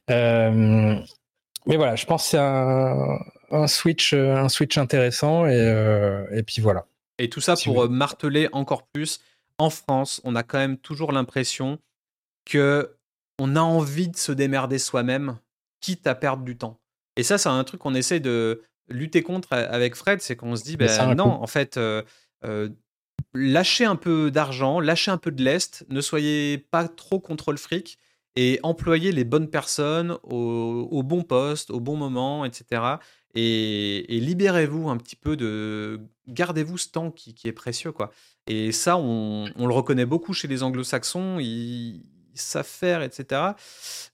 [0.09, 3.21] mais voilà, je pense que c'est un,
[3.53, 6.87] un switch, euh, un switch intéressant et, euh, et puis voilà.
[7.19, 9.21] Et tout ça pour euh, marteler encore plus.
[9.59, 11.79] En France, on a quand même toujours l'impression
[12.45, 12.97] que
[13.39, 15.39] on a envie de se démerder soi-même,
[15.81, 16.81] quitte à perdre du temps.
[17.17, 20.65] Et ça, c'est un truc qu'on essaie de lutter contre avec Fred, c'est qu'on se
[20.65, 21.79] dit, ben non, en fait,
[23.35, 27.59] lâchez un peu d'argent, lâchez un peu de lest, ne soyez pas trop contre le
[27.59, 27.99] fric
[28.37, 32.97] et employez les bonnes personnes au, bon poste, au bon moment, etc
[33.35, 38.11] et, libérez-vous un petit peu de gardez-vous ce temps qui, est précieux quoi.
[38.47, 41.39] Et ça on, le reconnaît beaucoup chez les anglo-saxons
[42.41, 43.41] savent faire etc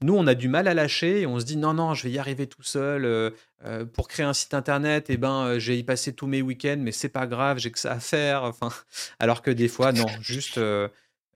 [0.01, 2.11] nous on a du mal à lâcher et on se dit non non je vais
[2.11, 3.31] y arriver tout seul euh,
[3.65, 6.43] euh, pour créer un site internet et eh ben euh, j'ai y passé tous mes
[6.43, 8.71] week-ends mais c'est pas grave j'ai que ça à faire enfin
[9.19, 10.61] alors que des fois non juste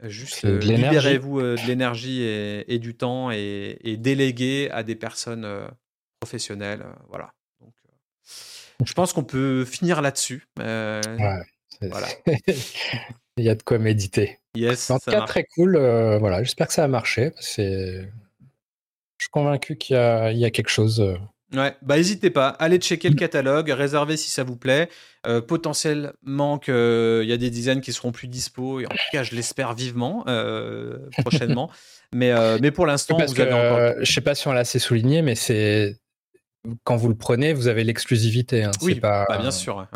[0.05, 5.47] Juste libérez-vous de l'énergie et, du temps et, et déléguez à des personnes
[6.18, 6.85] professionnelles.
[7.09, 7.33] voilà.
[8.85, 10.49] Je pense qu'on peut finir là-dessus.
[10.57, 12.09] Voilà.
[13.37, 14.39] Il y a de quoi méditer.
[14.55, 15.76] Yes, en tout cas, très cool.
[15.76, 17.33] Euh, voilà, j'espère que ça a marché.
[17.41, 18.09] C'est...
[19.18, 21.01] Je suis convaincu qu'il y a, il y a quelque chose.
[21.01, 21.16] Euh.
[21.55, 24.89] Ouais, bah n'hésitez pas, allez checker le catalogue, réservez si ça vous plaît.
[25.47, 26.72] potentiellement qu'il
[27.24, 30.24] y a des designs qui seront plus dispo, et en tout cas, je l'espère vivement
[31.18, 31.70] prochainement.
[32.14, 34.03] mais, mais pour l'instant, vous avez encore.
[34.03, 35.99] je sais pas si on l'a assez souligné, mais c'est
[36.85, 38.64] quand vous le prenez, vous avez l'exclusivité.
[38.64, 38.70] Hein.
[38.83, 39.87] Oui, pas, bah, bien sûr.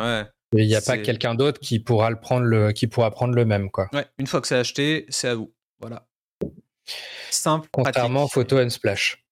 [0.56, 3.44] Il n'y a pas quelqu'un d'autre qui pourra le prendre le, qui pourra prendre le
[3.44, 3.88] même quoi.
[4.18, 5.52] une fois que c'est acheté, c'est à vous.
[5.80, 6.06] Voilà.
[7.30, 7.68] Simple.
[7.72, 9.22] Contrairement aux photo and splash.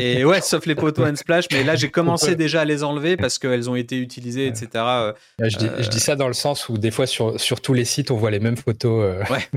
[0.00, 3.16] Et ouais, sauf les photos and splash, mais là j'ai commencé déjà à les enlever
[3.16, 4.68] parce qu'elles ont été utilisées, etc.
[4.74, 7.74] Euh, je, dis, je, dis, ça dans le sens où des fois sur, sur tous
[7.74, 9.04] les sites on voit les mêmes photos.
[9.04, 9.32] Euh.
[9.32, 9.48] Ouais.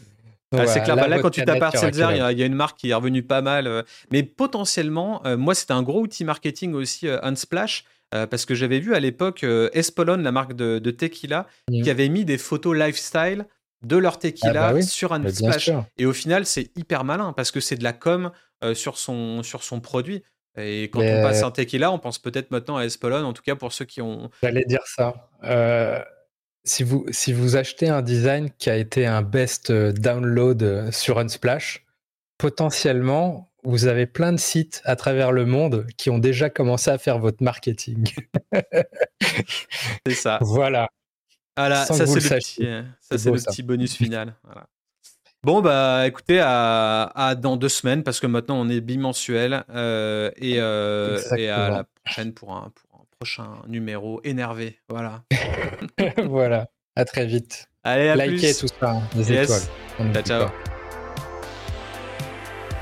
[0.58, 0.96] Ah, c'est clair.
[0.96, 3.66] Là, bah, quand tu tapes il y, a une marque qui est revenue pas mal.
[3.66, 3.82] Euh.
[4.10, 7.84] mais potentiellement, euh, moi, c'était un gros outil marketing aussi, euh, Unsplash,
[8.30, 12.38] parce que j'avais vu à l'époque Espolon, la marque de, Tequila, qui avait mis des
[12.38, 13.46] photos lifestyle
[13.82, 15.64] de leur tequila Ah bah oui, sur un bien splash.
[15.64, 15.84] sûr.
[15.98, 18.30] Et au final, c'est hyper malin parce que c'est de la com
[18.62, 20.22] euh, sur, son, sur son produit.
[20.56, 23.42] Et quand Mais- on passe un tequila, on pense peut-être maintenant à Espolòn, en tout
[23.42, 24.30] cas pour ceux qui ont.
[24.42, 25.30] J'allais dire ça.
[25.44, 25.98] Euh,
[26.64, 30.92] si, vous, si vous achetez un design qui a été un best euh, download euh,
[30.92, 31.84] sur Unsplash,
[32.38, 36.98] potentiellement, vous avez plein de sites à travers le monde qui ont déjà commencé à
[36.98, 38.08] faire votre marketing.
[40.06, 40.38] C'est ça.
[40.40, 40.88] voilà.
[41.56, 43.50] Voilà, Sans ça c'est le petit, euh, ça, C'est beau, le ça.
[43.50, 44.34] petit bonus final.
[44.42, 44.66] Voilà.
[45.44, 50.30] Bon, bah écoutez, à, à dans deux semaines, parce que maintenant on est bimensuel, euh,
[50.36, 54.78] et, euh, et à la prochaine pour un, pour un prochain numéro énervé.
[54.88, 55.24] Voilà.
[56.24, 56.68] voilà.
[56.96, 57.68] À très vite.
[57.84, 58.60] Allez, à Likez plus.
[58.60, 59.68] tout ça, hein, des Yes.
[59.98, 60.24] étoiles.
[60.24, 60.46] Ciao.
[60.46, 60.71] pas.